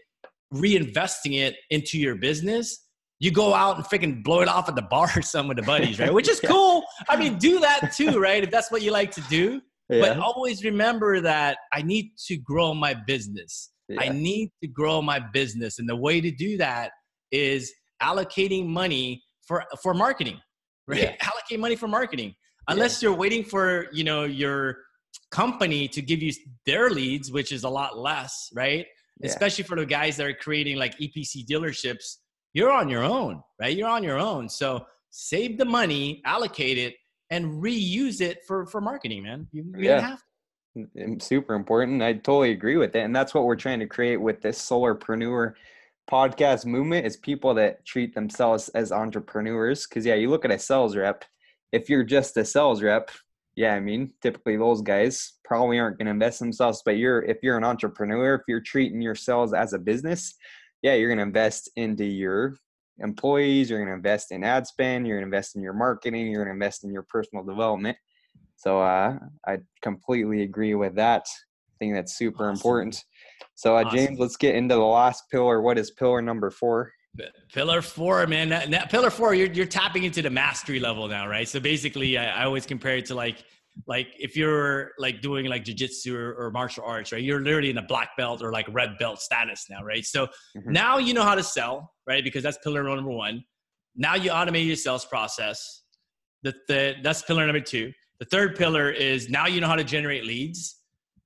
[0.52, 2.86] reinvesting it into your business
[3.20, 5.62] you go out and freaking blow it off at the bar or some with the
[5.62, 6.12] buddies right?
[6.12, 6.82] Which is cool.
[7.08, 8.42] I mean do that too right?
[8.42, 9.60] If that's what you like to do.
[9.90, 10.00] Yeah.
[10.00, 13.70] but always remember that i need to grow my business.
[13.88, 14.00] Yeah.
[14.00, 15.78] i need to grow my business.
[15.78, 16.90] And the way to do that
[17.30, 20.38] is allocating money for for marketing
[20.86, 21.16] right yeah.
[21.20, 22.34] allocate money for marketing
[22.68, 24.76] unless you're waiting for you know your
[25.30, 26.32] company to give you
[26.66, 28.86] their leads, which is a lot less, right?
[29.20, 29.28] Yeah.
[29.28, 32.16] Especially for the guys that are creating like EPC dealerships,
[32.54, 33.76] you're on your own, right?
[33.76, 34.48] You're on your own.
[34.48, 36.94] So save the money, allocate it,
[37.30, 39.46] and reuse it for for marketing, man.
[39.52, 40.00] You, you yeah.
[40.00, 40.24] have to.
[40.78, 42.02] Mm, mm, super important.
[42.02, 43.00] I totally agree with it.
[43.00, 45.54] And that's what we're trying to create with this solarpreneur
[46.10, 49.86] podcast movement is people that treat themselves as entrepreneurs.
[49.86, 51.24] Cause yeah, you look at a sales rep,
[51.72, 53.10] if you're just a sales rep,
[53.56, 56.80] yeah, I mean, typically those guys probably aren't going to invest themselves.
[56.84, 60.34] But you're if you're an entrepreneur, if you're treating yourselves as a business,
[60.82, 62.54] yeah, you're going to invest into your
[63.00, 63.68] employees.
[63.68, 65.06] You're going to invest in ad spend.
[65.06, 66.28] You're going to invest in your marketing.
[66.28, 67.98] You're going to invest in your personal development.
[68.56, 71.26] So uh, I completely agree with that.
[71.26, 72.54] I think that's super awesome.
[72.54, 73.04] important.
[73.54, 75.60] So uh, James, let's get into the last pillar.
[75.60, 76.92] What is pillar number four?
[77.52, 78.48] Pillar four, man.
[78.50, 81.48] That, that pillar four, you're you're tapping into the mastery level now, right?
[81.48, 83.44] So basically, I, I always compare it to like
[83.86, 87.22] like if you're like doing like jujitsu or, or martial arts, right?
[87.22, 90.04] You're literally in a black belt or like red belt status now, right?
[90.04, 90.26] So
[90.56, 90.72] mm-hmm.
[90.72, 92.24] now you know how to sell, right?
[92.24, 93.44] Because that's pillar number one.
[93.96, 95.82] Now you automate your sales process.
[96.42, 97.92] The, the that's pillar number two.
[98.20, 100.77] The third pillar is now you know how to generate leads.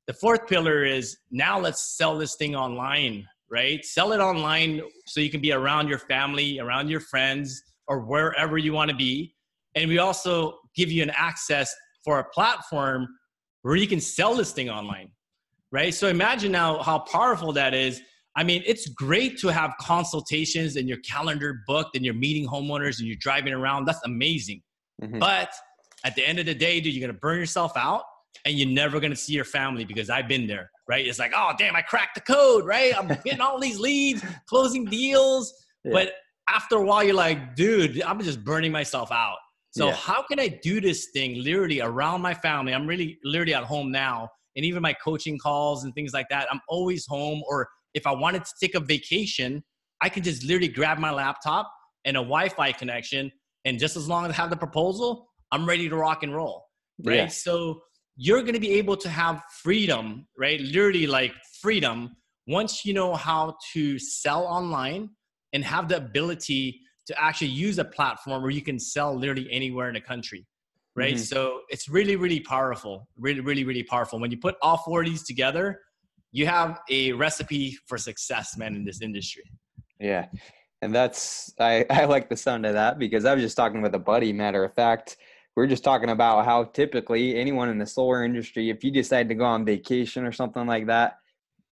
[0.08, 3.84] The fourth pillar is now let's sell this thing online, right?
[3.84, 8.58] Sell it online so you can be around your family, around your friends, or wherever
[8.58, 9.34] you want to be.
[9.74, 11.72] And we also give you an access
[12.04, 13.06] for a platform
[13.62, 15.10] where you can sell this thing online,
[15.70, 15.94] right?
[15.94, 18.00] So imagine now how powerful that is.
[18.34, 22.98] I mean, it's great to have consultations and your calendar booked and you're meeting homeowners
[22.98, 23.84] and you're driving around.
[23.84, 24.62] That's amazing.
[25.00, 25.20] Mm-hmm.
[25.20, 25.50] But
[26.04, 28.02] at the end of the day, dude, you're gonna burn yourself out
[28.44, 31.06] and you're never gonna see your family because I've been there, right?
[31.06, 32.96] It's like, oh damn, I cracked the code, right?
[32.96, 35.52] I'm getting all these leads, closing deals.
[35.84, 35.92] Yeah.
[35.92, 36.12] But
[36.48, 39.36] after a while, you're like, dude, I'm just burning myself out.
[39.70, 39.94] So yeah.
[39.94, 42.74] how can I do this thing literally around my family?
[42.74, 44.28] I'm really literally at home now.
[44.54, 47.42] And even my coaching calls and things like that, I'm always home.
[47.48, 49.64] Or if I wanted to take a vacation,
[50.02, 51.72] I can just literally grab my laptop
[52.04, 53.32] and a Wi-Fi connection.
[53.64, 56.66] And just as long as I have the proposal, I'm ready to rock and roll.
[57.02, 57.16] Right.
[57.16, 57.26] Yeah.
[57.28, 57.80] So
[58.16, 60.60] you're going to be able to have freedom, right?
[60.60, 65.08] Literally like freedom once you know how to sell online
[65.52, 69.88] and have the ability to actually use a platform where you can sell literally anywhere
[69.88, 70.46] in the country
[70.96, 71.22] right mm-hmm.
[71.22, 75.06] so it's really really powerful really really really powerful when you put all four of
[75.06, 75.80] these together
[76.32, 79.44] you have a recipe for success man in this industry
[80.00, 80.26] yeah
[80.82, 83.94] and that's i i like the sound of that because i was just talking with
[83.94, 85.16] a buddy matter of fact
[85.56, 89.28] we are just talking about how typically anyone in the solar industry if you decide
[89.28, 91.18] to go on vacation or something like that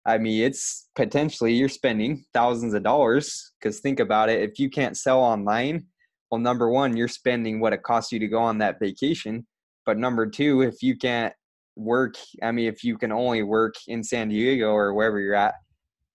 [0.08, 4.40] I mean, it's potentially you're spending thousands of dollars because think about it.
[4.40, 5.84] If you can't sell online,
[6.30, 9.46] well, number one, you're spending what it costs you to go on that vacation.
[9.84, 11.34] But number two, if you can't
[11.76, 15.56] work, I mean, if you can only work in San Diego or wherever you're at,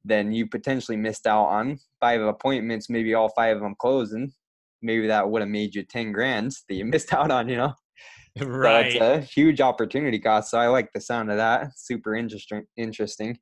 [0.03, 4.34] then you potentially missed out on five appointments, maybe all five of them closing.
[4.84, 7.73] Maybe that would have made you 10 grand that you missed out on, you know?
[8.39, 8.95] Right.
[8.95, 10.49] A huge opportunity cost.
[10.51, 11.77] So I like the sound of that.
[11.77, 12.63] Super interesting.
[12.75, 13.38] Interesting.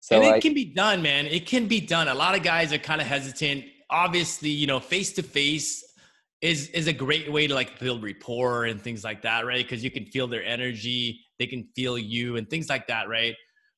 [0.00, 1.26] So and it I, can be done, man.
[1.26, 2.08] It can be done.
[2.08, 3.64] A lot of guys are kind of hesitant.
[3.90, 5.84] Obviously, you know, face to face
[6.40, 9.64] is is a great way to like build rapport and things like that, right?
[9.64, 13.34] Because you can feel their energy, they can feel you, and things like that, right?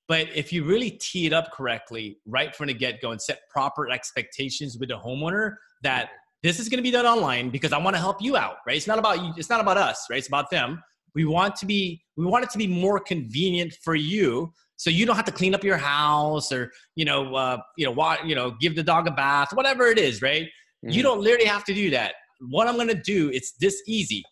[0.08, 3.40] But if you really tee it up correctly right from the get go and set
[3.48, 6.11] proper expectations with the homeowner that
[6.43, 8.76] this is going to be done online because I want to help you out, right?
[8.76, 9.32] It's not about you.
[9.36, 10.18] It's not about us, right?
[10.18, 10.82] It's about them.
[11.14, 12.03] We want to be.
[12.16, 15.55] We want it to be more convenient for you so you don't have to clean
[15.55, 19.07] up your house or you know uh, you know wa- you know give the dog
[19.07, 20.91] a bath whatever it is right mm-hmm.
[20.91, 22.14] you don't literally have to do that
[22.49, 24.24] what i'm going to do it's this easy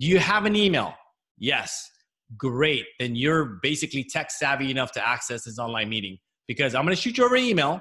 [0.00, 0.92] do you have an email
[1.38, 1.88] yes
[2.36, 6.96] great then you're basically tech savvy enough to access this online meeting because i'm going
[6.96, 7.80] to shoot you over an email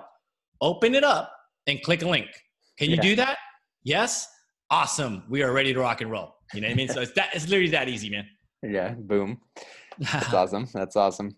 [0.62, 1.34] open it up
[1.66, 2.30] and click a link
[2.78, 3.02] can you yeah.
[3.02, 3.38] do that
[3.84, 4.28] yes
[4.70, 7.12] awesome we are ready to rock and roll you know what i mean so it's
[7.14, 8.26] that it's literally that easy man
[8.64, 9.40] yeah boom
[10.00, 11.34] that's awesome that's awesome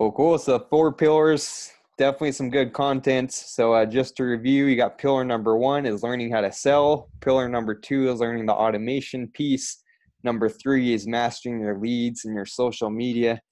[0.00, 0.38] Cool, cool.
[0.38, 3.32] So four pillars, definitely some good content.
[3.32, 7.10] So uh, just to review, you got pillar number one is learning how to sell.
[7.20, 9.82] Pillar number two is learning the automation piece.
[10.24, 13.42] Number three is mastering your leads and your social media.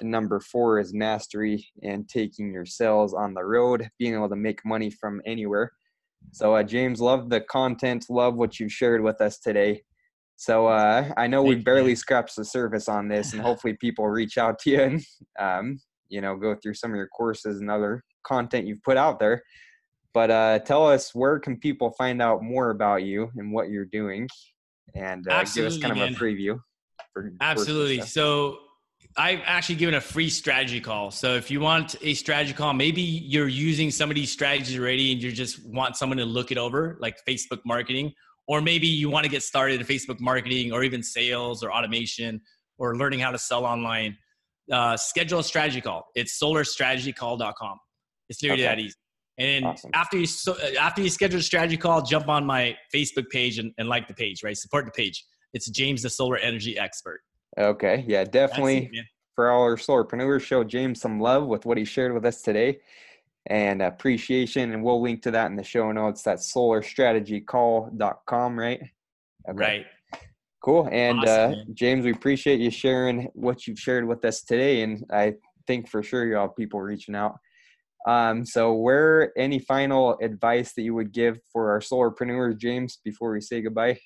[0.00, 4.36] And number four is mastery and taking your sales on the road, being able to
[4.36, 5.72] make money from anywhere.
[6.32, 9.82] So, uh, James, love the content, love what you've shared with us today.
[10.36, 14.36] So uh, I know we barely scratched the surface on this, and hopefully people reach
[14.36, 15.04] out to you and
[15.38, 19.18] um, you know go through some of your courses and other content you've put out
[19.18, 19.42] there.
[20.12, 23.86] But uh, tell us where can people find out more about you and what you're
[23.86, 24.28] doing?
[24.94, 26.14] And uh, give us kind of man.
[26.14, 26.58] a preview
[27.12, 28.02] for absolutely.
[28.02, 28.58] so
[29.18, 31.10] I've actually given a free strategy call.
[31.10, 35.12] So if you want a strategy call, maybe you're using some of these strategies already
[35.12, 38.12] and you just want someone to look it over, like Facebook marketing,
[38.46, 42.40] or maybe you want to get started in Facebook marketing or even sales or automation
[42.78, 44.16] or learning how to sell online
[44.70, 46.06] uh, schedule a strategy call.
[46.14, 47.78] It's solarstrategycall.com.
[48.28, 48.74] It's literally okay.
[48.74, 48.94] that easy.
[49.38, 49.90] And awesome.
[49.94, 53.58] after you so, uh, after you schedule a strategy call, jump on my Facebook page
[53.58, 54.56] and, and like the page, right?
[54.56, 55.24] Support the page.
[55.52, 57.20] It's James, the solar energy expert.
[57.58, 58.90] Okay, yeah, definitely.
[58.92, 62.42] It, for all our solarpreneurs, show James some love with what he shared with us
[62.42, 62.80] today
[63.46, 64.72] and appreciation.
[64.72, 66.22] And we'll link to that in the show notes.
[66.22, 68.80] That's solarstrategycall.com, right?
[69.48, 69.58] Okay.
[69.58, 69.86] Right.
[70.62, 70.88] Cool.
[70.90, 74.82] And awesome, uh, James, we appreciate you sharing what you've shared with us today.
[74.82, 75.34] And I
[75.66, 77.36] think for sure you'll have people reaching out.
[78.06, 83.32] Um, so, where any final advice that you would give for our solarpreneurs, James, before
[83.32, 83.98] we say goodbye?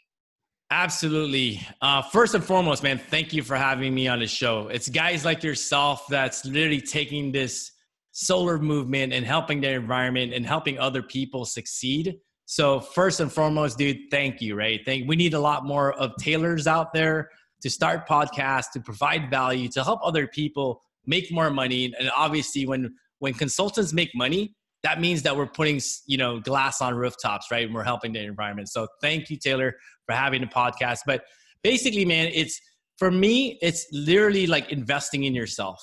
[0.73, 1.61] Absolutely.
[1.83, 4.69] Uh, first and foremost, man, thank you for having me on the show.
[4.69, 7.73] It's guys like yourself that's literally taking this
[8.13, 12.19] solar movement and helping their environment and helping other people succeed.
[12.47, 14.81] So first and foremost, dude, thank you, right?
[14.85, 17.31] Thank we need a lot more of Taylors out there
[17.63, 21.93] to start podcasts, to provide value, to help other people make more money.
[21.99, 26.81] And obviously when when consultants make money, that means that we're putting you know glass
[26.81, 27.67] on rooftops, right?
[27.67, 28.69] And we're helping the environment.
[28.69, 29.75] So thank you, Taylor,
[30.07, 31.01] for having the podcast.
[31.07, 31.25] But
[31.63, 32.61] basically, man, it's
[32.99, 35.81] for me, it's literally like investing in yourself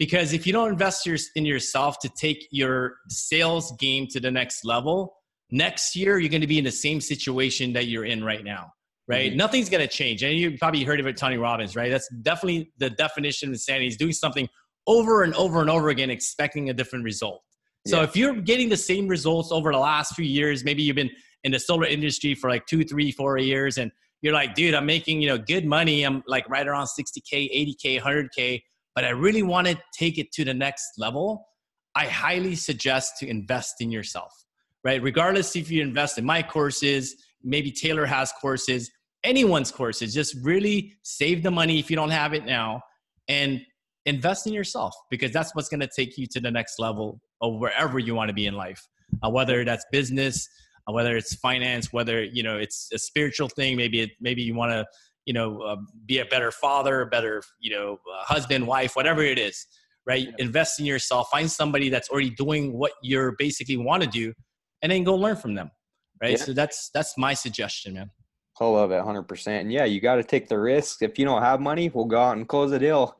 [0.00, 1.06] because if you don't invest
[1.36, 5.14] in yourself to take your sales game to the next level
[5.52, 8.72] next year you're going to be in the same situation that you're in right now
[9.06, 9.38] right mm-hmm.
[9.38, 12.72] nothing's going to change and you probably heard of it tony robbins right that's definitely
[12.78, 14.48] the definition of insanity is doing something
[14.86, 17.42] over and over and over again expecting a different result
[17.86, 18.04] so yeah.
[18.04, 21.10] if you're getting the same results over the last few years maybe you've been
[21.44, 23.90] in the solar industry for like two three four years and
[24.22, 28.00] you're like dude i'm making you know good money i'm like right around 60k 80k
[28.00, 28.60] 100k
[28.94, 31.48] but I really want to take it to the next level,
[31.94, 34.32] I highly suggest to invest in yourself,
[34.84, 35.02] right?
[35.02, 38.90] Regardless if you invest in my courses, maybe Taylor has courses,
[39.24, 42.80] anyone's courses, just really save the money if you don't have it now
[43.28, 43.60] and
[44.06, 47.58] invest in yourself because that's what's going to take you to the next level of
[47.58, 48.86] wherever you want to be in life,
[49.22, 50.48] uh, whether that's business,
[50.88, 54.54] uh, whether it's finance, whether, you know, it's a spiritual thing, maybe, it, maybe you
[54.54, 54.86] want to,
[55.26, 55.76] you know, uh,
[56.06, 59.66] be a better father, a better, you know, uh, husband, wife, whatever it is,
[60.06, 60.26] right?
[60.26, 60.34] Yeah.
[60.38, 61.28] Invest in yourself.
[61.30, 64.32] Find somebody that's already doing what you're basically want to do,
[64.82, 65.70] and then go learn from them,
[66.22, 66.32] right?
[66.32, 66.44] Yeah.
[66.44, 68.10] So that's that's my suggestion, man.
[68.60, 69.62] I love it, hundred percent.
[69.62, 71.02] And yeah, you got to take the risk.
[71.02, 73.16] If you don't have money, we'll go out and close a deal.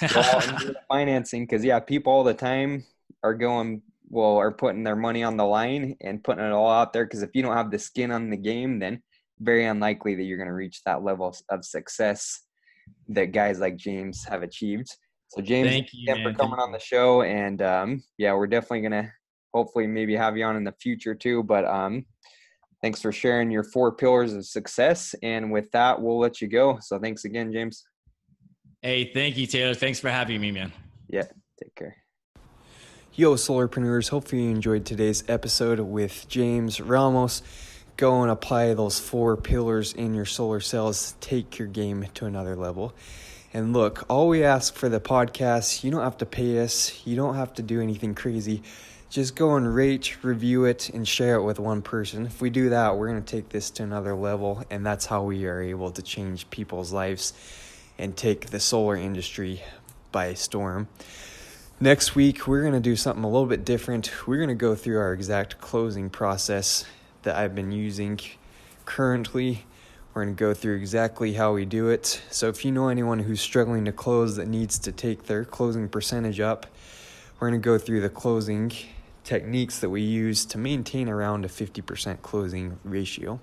[0.00, 2.84] Go out and do the financing, because yeah, people all the time
[3.24, 6.92] are going well, are putting their money on the line and putting it all out
[6.92, 7.04] there.
[7.04, 9.02] Because if you don't have the skin on the game, then
[9.40, 12.42] very unlikely that you're going to reach that level of success
[13.08, 14.94] that guys like James have achieved.
[15.28, 19.12] So James, thank you for coming on the show, and um, yeah, we're definitely gonna
[19.52, 21.42] hopefully maybe have you on in the future too.
[21.42, 22.04] But um,
[22.82, 25.14] thanks for sharing your four pillars of success.
[25.22, 26.78] And with that, we'll let you go.
[26.80, 27.84] So thanks again, James.
[28.82, 29.74] Hey, thank you, Taylor.
[29.74, 30.72] Thanks for having me, man.
[31.08, 31.24] Yeah,
[31.60, 32.03] take care.
[33.16, 34.08] Yo, solarpreneurs.
[34.08, 37.42] Hopefully you enjoyed today's episode with James Ramos
[37.96, 42.56] go and apply those four pillars in your solar sales, take your game to another
[42.56, 42.92] level.
[43.52, 47.14] And look, all we ask for the podcast, you don't have to pay us, you
[47.14, 48.64] don't have to do anything crazy.
[49.10, 52.26] Just go and rate, review it, and share it with one person.
[52.26, 55.22] If we do that, we're going to take this to another level, and that's how
[55.22, 57.32] we are able to change people's lives
[57.96, 59.62] and take the solar industry
[60.10, 60.88] by storm.
[61.80, 64.28] Next week, we're going to do something a little bit different.
[64.28, 66.84] We're going to go through our exact closing process
[67.22, 68.20] that I've been using
[68.84, 69.66] currently.
[70.14, 72.22] We're going to go through exactly how we do it.
[72.30, 75.88] So, if you know anyone who's struggling to close that needs to take their closing
[75.88, 76.66] percentage up,
[77.40, 78.70] we're going to go through the closing
[79.24, 83.40] techniques that we use to maintain around a 50% closing ratio.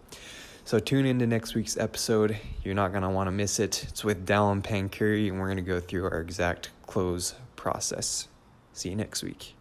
[0.63, 2.38] So, tune into next week's episode.
[2.63, 3.84] You're not going to want to miss it.
[3.89, 8.28] It's with Dallin Pancuri, and we're going to go through our exact close process.
[8.74, 9.53] See you next week.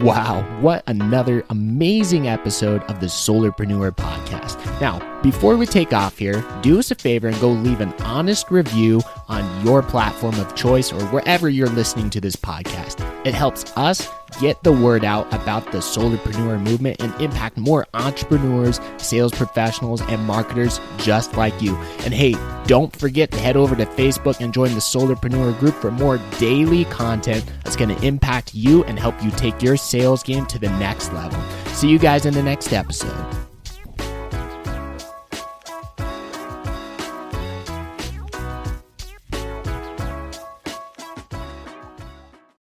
[0.00, 4.58] Wow, what another amazing episode of the Solarpreneur podcast.
[4.80, 8.50] Now, before we take off here, do us a favor and go leave an honest
[8.50, 13.00] review on your platform of choice or wherever you're listening to this podcast.
[13.24, 14.08] It helps us
[14.40, 20.22] get the word out about the solarpreneur movement and impact more entrepreneurs, sales professionals, and
[20.24, 21.76] marketers just like you.
[22.04, 22.34] And hey,
[22.66, 26.84] don't forget to head over to Facebook and join the Solarpreneur group for more daily
[26.86, 30.70] content that's going to impact you and help you take your sales game to the
[30.78, 31.40] next level.
[31.74, 33.51] See you guys in the next episode.